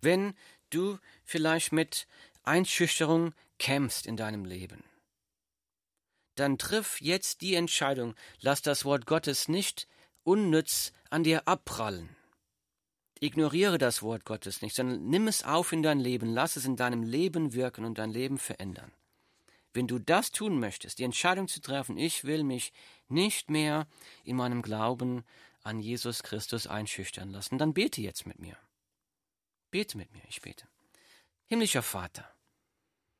Wenn 0.01 0.35
du 0.71 0.99
vielleicht 1.25 1.71
mit 1.71 2.09
Einschüchterung 2.43 3.33
kämpfst 3.59 4.07
in 4.07 4.17
deinem 4.17 4.45
Leben, 4.45 4.83
dann 6.35 6.59
triff 6.59 7.01
jetzt 7.01 7.43
die 7.43 7.55
Entscheidung, 7.55 8.17
lass 8.41 8.61
das 8.61 8.85
Wort 8.85 9.07
Gottes 9.07 9.47
nicht 9.47 9.87
unnütz 10.31 10.93
an 11.11 11.25
dir 11.25 11.49
abprallen. 11.49 12.09
Ignoriere 13.19 13.79
das 13.79 14.01
Wort 14.01 14.25
Gottes 14.25 14.63
nicht, 14.63 14.77
sondern 14.77 15.09
nimm 15.09 15.27
es 15.27 15.43
auf 15.43 15.73
in 15.73 15.83
dein 15.83 15.99
Leben, 15.99 16.33
lass 16.33 16.55
es 16.55 16.65
in 16.65 16.77
deinem 16.77 17.03
Leben 17.03 17.53
wirken 17.53 17.85
und 17.85 17.99
dein 17.99 18.13
Leben 18.13 18.39
verändern. 18.39 18.93
Wenn 19.75 19.89
du 19.89 19.99
das 19.99 20.31
tun 20.31 20.61
möchtest, 20.61 20.99
die 21.01 21.05
Entscheidung 21.05 21.49
zu 21.49 21.61
treffen, 21.61 21.99
ich 21.99 22.25
will 22.25 22.45
mich 22.45 22.73
nicht 23.09 23.51
mehr 23.51 23.89
in 24.25 24.37
meinem 24.37 24.63
Glauben 24.63 25.25
an 25.63 25.81
Jesus 25.81 26.23
Christus 26.23 26.67
einschüchtern 26.69 27.31
lassen, 27.31 27.59
dann 27.59 27.75
bete 27.75 28.01
jetzt 28.01 28.25
mit 28.25 28.39
mir. 28.39 28.57
Bete 29.71 29.99
mit 29.99 30.13
mir, 30.13 30.23
ich 30.29 30.41
bete. 30.41 30.67
Himmlischer 31.47 31.83
Vater, 31.83 32.25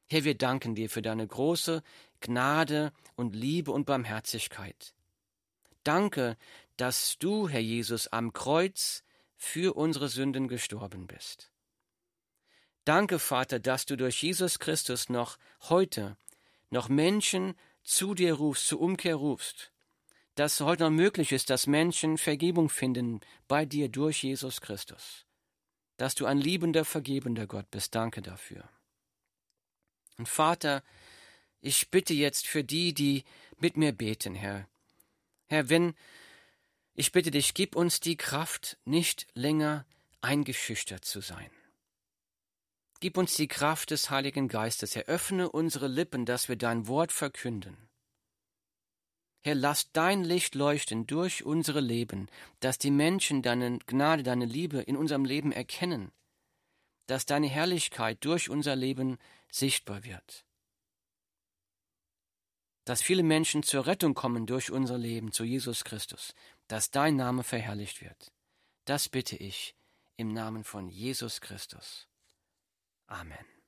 Herr, 0.09 0.25
wir 0.25 0.37
danken 0.37 0.75
dir 0.75 0.89
für 0.89 1.03
deine 1.03 1.27
große 1.27 1.83
Gnade 2.21 2.93
und 3.17 3.35
Liebe 3.35 3.73
und 3.73 3.85
Barmherzigkeit. 3.85 4.95
Danke, 5.85 6.37
dass 6.81 7.19
du, 7.19 7.49
Herr 7.49 7.61
Jesus, 7.61 8.09
am 8.09 8.33
Kreuz 8.33 9.05
für 9.37 9.77
unsere 9.77 10.09
Sünden 10.09 10.49
gestorben 10.49 11.07
bist. 11.07 11.53
Danke, 12.85 13.19
Vater, 13.19 13.59
dass 13.59 13.85
du 13.85 13.97
durch 13.97 14.23
Jesus 14.23 14.59
Christus 14.59 15.11
noch 15.11 15.39
heute 15.69 16.17
noch 16.71 16.89
Menschen 16.89 17.55
zu 17.83 18.15
dir 18.15 18.35
rufst, 18.35 18.67
zur 18.67 18.81
Umkehr 18.81 19.17
rufst, 19.17 19.73
dass 20.37 20.61
heute 20.61 20.85
noch 20.85 20.91
möglich 20.91 21.33
ist, 21.33 21.51
dass 21.51 21.67
Menschen 21.67 22.17
Vergebung 22.17 22.71
finden 22.71 23.21
bei 23.47 23.67
dir 23.67 23.91
durch 23.91 24.23
Jesus 24.23 24.63
Christus, 24.63 25.27
dass 25.99 26.15
du 26.15 26.25
ein 26.25 26.39
liebender, 26.39 26.87
vergebender 26.87 27.47
Gott 27.47 27.71
bist. 27.71 27.95
Danke 27.95 28.23
dafür. 28.23 28.69
Und 30.17 30.29
Vater, 30.29 30.83
ich 31.61 31.91
bitte 31.91 32.15
jetzt 32.15 32.47
für 32.47 32.65
die, 32.65 32.95
die 32.95 33.25
mit 33.59 33.77
mir 33.77 33.93
beten, 33.93 34.35
Herr. 34.35 34.67
Herr, 35.49 35.69
wenn 35.69 35.95
ich 37.01 37.13
bitte 37.13 37.31
dich, 37.31 37.55
gib 37.55 37.77
uns 37.77 38.01
die 38.01 38.19
Kraft, 38.19 38.77
nicht 38.85 39.27
länger 39.33 39.87
eingeschüchtert 40.21 41.03
zu 41.03 41.23
sein. 41.23 41.51
Gib 43.01 43.17
uns 43.17 43.35
die 43.35 43.49
Kraft 43.49 43.91
des 43.91 44.11
Heiligen 44.11 44.49
Geistes, 44.49 44.95
eröffne 44.95 45.51
unsere 45.51 45.89
Lippen, 45.89 46.27
dass 46.27 46.51
wir 46.51 46.57
dein 46.57 46.89
Wort 46.89 47.11
verkünden. 47.11 47.89
Herr, 49.43 49.55
lass 49.55 49.91
dein 49.93 50.25
Licht 50.25 50.55
leuchten 50.55 51.07
durch 51.07 51.43
unsere 51.43 51.81
Leben, 51.81 52.29
dass 52.61 52.77
die 52.77 52.91
Menschen 52.91 53.41
deine 53.41 53.79
Gnade, 53.87 54.23
deine 54.23 54.45
Liebe 54.45 54.83
in 54.83 54.99
unserem 54.99 55.25
Leben 55.25 55.53
erkennen, 55.53 56.13
dass 57.07 57.25
deine 57.25 57.49
Herrlichkeit 57.49 58.23
durch 58.27 58.51
unser 58.51 58.77
Leben 58.77 59.17
sichtbar 59.51 60.05
wird 60.05 60.45
dass 62.91 63.03
viele 63.03 63.23
Menschen 63.23 63.63
zur 63.63 63.87
Rettung 63.87 64.15
kommen 64.15 64.47
durch 64.47 64.73
unser 64.73 64.99
Leben 64.99 65.31
zu 65.31 65.45
Jesus 65.45 65.85
Christus, 65.85 66.35
dass 66.71 66.93
dein 66.93 67.17
Name 67.17 67.43
verherrlicht 67.43 68.01
wird. 68.01 68.33
Das 68.85 69.09
bitte 69.09 69.37
ich 69.37 69.75
im 70.17 70.33
Namen 70.33 70.63
von 70.63 70.89
Jesus 70.89 71.41
Christus. 71.41 72.07
Amen. 73.09 73.51